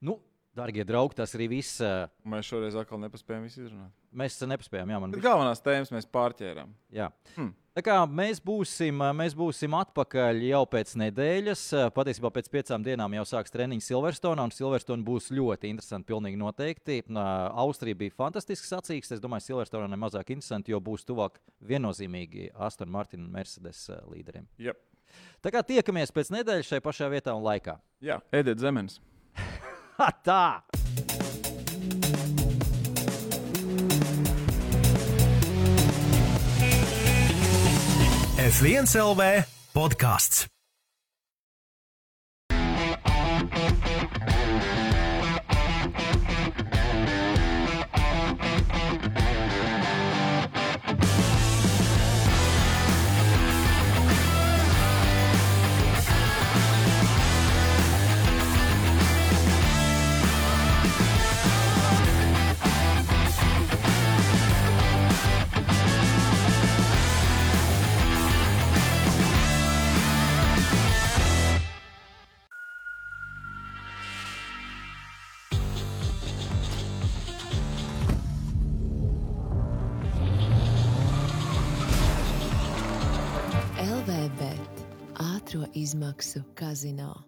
[0.00, 0.18] Nu,
[0.58, 1.78] darbie draugi, tas arī viss.
[1.84, 3.94] uh, Mēs šoreiz atkal nepaspējām visu izrunāt.
[4.18, 5.24] Mēs nepaspējām, jā, man bija.
[5.28, 6.70] galvenās tēmas mēs pārķērām.
[6.96, 7.10] Jā.
[7.36, 7.54] Hmm.
[7.78, 11.60] Tā kā mēs būsim, mēs būsim atpakaļ jau pēc nedēļas.
[11.94, 16.08] Patiesībā pēc piecām dienām jau sāks treniņš Silverstonā, un Silverstone būs ļoti interesanti.
[16.08, 16.98] Pilnīgi noteikti.
[17.14, 19.12] Austrija bija fantastisks sacīks.
[19.14, 21.38] Es domāju, Silverstonā nemazāk interesanti, jo būs tuvāk
[21.70, 24.50] viennozīmīgi Aston Martin un Mercedes līderiem.
[24.58, 24.82] Yep.
[25.46, 27.78] Tā kā tiekamies pēc nedēļas šajā pašā vietā un laikā.
[28.02, 28.98] Jā, Edita Zemenis.
[30.28, 30.62] Tā!
[38.38, 39.26] F1 LV
[39.74, 40.46] podkāsts.
[85.88, 87.27] Izmaksu kazino.